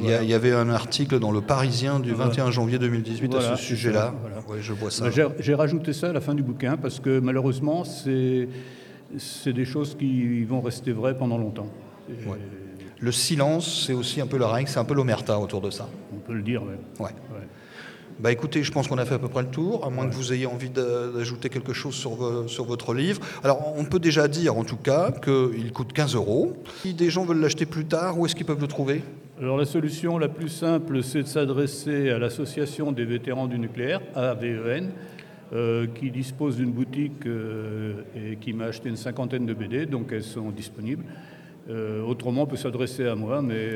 Il 0.00 0.06
y, 0.06 0.32
avait 0.32 0.52
un 0.52 0.70
article 0.70 1.18
dans 1.18 1.32
le 1.32 1.42
Parisien 1.42 2.00
du 2.00 2.12
Voilà. 2.12 2.30
21 2.30 2.50
janvier 2.50 2.78
2018 2.78 3.30
Voilà, 3.30 3.52
à 3.52 3.56
ce 3.56 3.62
sujet-là. 3.62 4.14
Ouais, 4.48 4.62
je 4.62 4.72
vois 4.72 4.90
ça. 4.90 5.10
Bah, 5.10 5.34
J'ai 5.38 5.54
rajouté 5.54 5.92
ça 5.92 6.08
à 6.08 6.12
la 6.14 6.22
fin 6.22 6.34
du 6.34 6.42
bouquin 6.42 6.78
parce 6.78 6.98
que 6.98 7.18
malheureusement, 7.18 7.84
c'est 7.84 8.48
c'est 9.18 9.52
des 9.52 9.66
choses 9.66 9.94
qui 9.98 10.42
vont 10.44 10.62
rester 10.62 10.92
vraies 10.92 11.16
pendant 11.16 11.36
longtemps. 11.36 11.68
Et 12.08 12.26
Ouais. 12.26 12.38
Le 13.02 13.10
silence, 13.10 13.84
c'est 13.86 13.94
aussi 13.94 14.20
un 14.20 14.26
peu 14.28 14.38
la 14.38 14.46
règle, 14.48 14.68
c'est 14.68 14.78
un 14.78 14.84
peu 14.84 14.94
l'omerta 14.94 15.38
autour 15.40 15.60
de 15.60 15.70
ça. 15.70 15.88
On 16.14 16.18
peut 16.18 16.34
le 16.34 16.42
dire 16.42 16.62
même. 16.62 16.78
Ouais. 17.00 17.06
Ouais. 17.06 17.46
Bah 18.20 18.30
écoutez, 18.30 18.62
je 18.62 18.70
pense 18.70 18.86
qu'on 18.86 18.98
a 18.98 19.04
fait 19.04 19.14
à 19.14 19.18
peu 19.18 19.26
près 19.28 19.42
le 19.42 19.48
tour, 19.48 19.84
à 19.84 19.90
moins 19.90 20.06
que 20.08 20.14
vous 20.14 20.32
ayez 20.32 20.46
envie 20.46 20.70
d'a- 20.70 21.08
d'ajouter 21.10 21.48
quelque 21.48 21.72
chose 21.72 21.94
sur, 21.94 22.44
sur 22.48 22.64
votre 22.64 22.94
livre. 22.94 23.20
Alors, 23.42 23.74
on 23.76 23.84
peut 23.84 23.98
déjà 23.98 24.28
dire 24.28 24.56
en 24.56 24.62
tout 24.62 24.76
cas 24.76 25.10
qu'il 25.10 25.72
coûte 25.72 25.92
15 25.92 26.14
euros. 26.14 26.52
Si 26.82 26.94
des 26.94 27.10
gens 27.10 27.24
veulent 27.24 27.40
l'acheter 27.40 27.66
plus 27.66 27.86
tard, 27.86 28.18
où 28.20 28.24
est-ce 28.26 28.36
qu'ils 28.36 28.46
peuvent 28.46 28.60
le 28.60 28.68
trouver? 28.68 29.02
Alors 29.40 29.56
la 29.56 29.64
solution 29.64 30.18
la 30.18 30.28
plus 30.28 30.50
simple, 30.50 31.02
c'est 31.02 31.22
de 31.22 31.26
s'adresser 31.26 32.10
à 32.10 32.18
l'association 32.20 32.92
des 32.92 33.04
vétérans 33.04 33.48
du 33.48 33.58
nucléaire, 33.58 34.00
AVEN, 34.14 34.90
euh, 35.52 35.88
qui 35.92 36.12
dispose 36.12 36.56
d'une 36.58 36.70
boutique 36.70 37.26
euh, 37.26 37.94
et 38.14 38.36
qui 38.36 38.52
m'a 38.52 38.66
acheté 38.66 38.88
une 38.88 38.96
cinquantaine 38.96 39.44
de 39.46 39.54
BD, 39.54 39.86
donc 39.86 40.12
elles 40.12 40.22
sont 40.22 40.50
disponibles. 40.50 41.02
Euh, 41.70 42.02
autrement, 42.02 42.42
on 42.42 42.46
peut 42.46 42.56
s'adresser 42.56 43.06
à 43.06 43.14
moi, 43.14 43.40
mais 43.42 43.68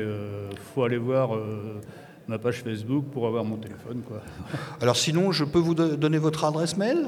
il 0.51 0.57
faut 0.73 0.83
aller 0.83 0.97
voir 0.97 1.35
euh, 1.35 1.79
ma 2.27 2.37
page 2.37 2.61
Facebook 2.63 3.05
pour 3.13 3.27
avoir 3.27 3.43
mon 3.45 3.55
téléphone. 3.57 4.01
Quoi. 4.07 4.21
Alors 4.81 4.97
sinon, 4.97 5.31
je 5.31 5.45
peux 5.45 5.59
vous 5.59 5.73
do- 5.75 5.95
donner 5.95 6.17
votre 6.17 6.43
adresse 6.45 6.75
mail? 6.77 7.05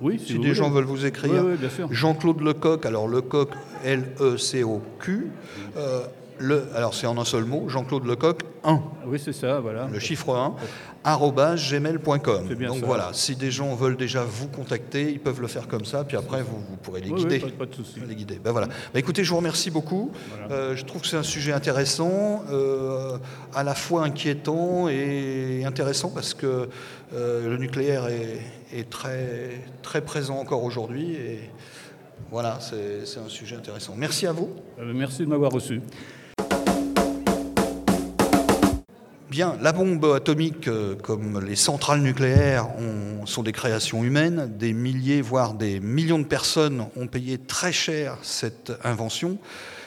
Oui, 0.00 0.18
Si 0.18 0.32
des 0.32 0.38
voulez. 0.38 0.54
gens 0.54 0.70
veulent 0.70 0.84
vous 0.84 1.04
écrire. 1.04 1.44
Oui, 1.44 1.56
oui. 1.60 1.86
Jean-Claude 1.90 2.40
Lecoq, 2.40 2.86
alors 2.86 3.06
Lecoq, 3.06 3.50
L-E-C-O-Q. 3.84 5.26
Le, 6.42 6.64
alors 6.74 6.94
c'est 6.94 7.06
en 7.06 7.18
un 7.18 7.24
seul 7.26 7.44
mot, 7.44 7.68
Jean-Claude 7.68 8.06
Lecoq 8.06 8.40
1, 8.64 8.80
Oui, 9.06 9.20
c'est 9.22 9.32
ça, 9.34 9.60
voilà. 9.60 9.88
le 9.92 9.98
chiffre 9.98 10.34
1, 10.34 10.54
arobase 11.04 11.70
gmail.com. 11.70 12.48
Donc 12.48 12.78
ça. 12.80 12.86
voilà, 12.86 13.10
si 13.12 13.36
des 13.36 13.50
gens 13.50 13.74
veulent 13.74 13.96
déjà 13.98 14.24
vous 14.24 14.48
contacter, 14.48 15.10
ils 15.12 15.20
peuvent 15.20 15.40
le 15.42 15.48
faire 15.48 15.68
comme 15.68 15.84
ça, 15.84 16.02
puis 16.04 16.16
après 16.16 16.42
vous, 16.42 16.56
vous 16.58 16.76
pourrez 16.76 17.02
les 17.02 17.10
Oui, 17.10 17.20
guider. 17.20 17.42
oui, 17.44 17.50
pas, 17.52 17.66
pas 17.66 17.70
de 17.70 17.74
souci. 17.74 18.00
Les 18.08 18.14
guider. 18.14 18.40
Ben 18.42 18.52
voilà. 18.52 18.68
Ben 18.68 18.98
écoutez, 19.00 19.22
je 19.22 19.30
vous 19.30 19.36
remercie 19.36 19.70
beaucoup. 19.70 20.12
Euh, 20.50 20.74
je 20.76 20.84
trouve 20.86 21.02
que 21.02 21.08
c'est 21.08 21.18
un 21.18 21.22
sujet 21.22 21.52
intéressant, 21.52 22.42
euh, 22.50 23.18
à 23.54 23.62
la 23.62 23.74
fois 23.74 24.04
inquiétant 24.04 24.88
et 24.88 25.62
intéressant 25.66 26.08
parce 26.10 26.32
que 26.32 26.70
euh, 27.14 27.50
le 27.50 27.56
nucléaire 27.58 28.06
est, 28.08 28.40
est 28.78 28.88
très, 28.88 29.60
très 29.82 30.00
présent 30.00 30.38
encore 30.38 30.64
aujourd'hui. 30.64 31.12
Et 31.16 31.40
voilà, 32.30 32.58
c'est 32.60 33.20
un 33.20 33.28
sujet 33.28 33.56
intéressant. 33.56 33.94
Merci 33.94 34.26
à 34.26 34.32
vous. 34.32 34.48
Merci 34.82 35.22
de 35.22 35.26
m'avoir 35.28 35.50
reçu. 35.52 35.82
Bien, 39.30 39.56
la 39.60 39.70
bombe 39.72 40.04
atomique, 40.06 40.66
euh, 40.66 40.96
comme 40.96 41.38
les 41.44 41.54
centrales 41.54 42.00
nucléaires, 42.00 42.68
ont- 42.80 43.26
sont 43.26 43.44
des 43.44 43.52
créations 43.52 44.02
humaines. 44.02 44.52
Des 44.58 44.72
milliers, 44.72 45.22
voire 45.22 45.54
des 45.54 45.78
millions 45.78 46.18
de 46.18 46.24
personnes 46.24 46.86
ont 46.96 47.06
payé 47.06 47.38
très 47.38 47.72
cher 47.72 48.18
cette 48.22 48.72
invention. 48.82 49.38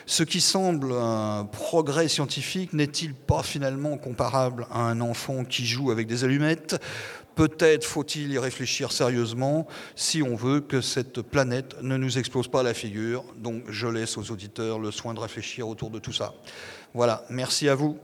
Ce 0.06 0.24
qui 0.24 0.40
semble 0.40 0.94
un 0.94 1.44
progrès 1.52 2.08
scientifique 2.08 2.72
n'est-il 2.72 3.14
pas 3.14 3.44
finalement 3.44 3.98
comparable 3.98 4.66
à 4.72 4.80
un 4.80 5.02
enfant 5.02 5.44
qui 5.44 5.66
joue 5.66 5.92
avec 5.92 6.08
des 6.08 6.24
allumettes? 6.24 6.80
Peut-être 7.36 7.84
faut-il 7.84 8.32
y 8.32 8.38
réfléchir 8.38 8.92
sérieusement 8.94 9.68
si 9.96 10.22
on 10.24 10.36
veut 10.36 10.62
que 10.62 10.80
cette 10.82 11.22
planète 11.22 11.76
ne 11.82 11.98
nous 11.98 12.18
explose 12.18 12.48
pas 12.48 12.64
la 12.64 12.74
figure. 12.74 13.26
Donc 13.38 13.64
je 13.70 13.88
laisse 13.88 14.18
aux 14.18 14.32
auditeurs 14.32 14.80
le 14.80 14.92
soin 14.92 15.14
de 15.14 15.20
réfléchir 15.20 15.68
autour 15.68 15.90
de 15.90 16.00
tout 16.00 16.14
ça. 16.14 16.34
Voilà, 16.94 17.26
merci 17.30 17.68
à 17.68 17.76
vous. 17.76 17.98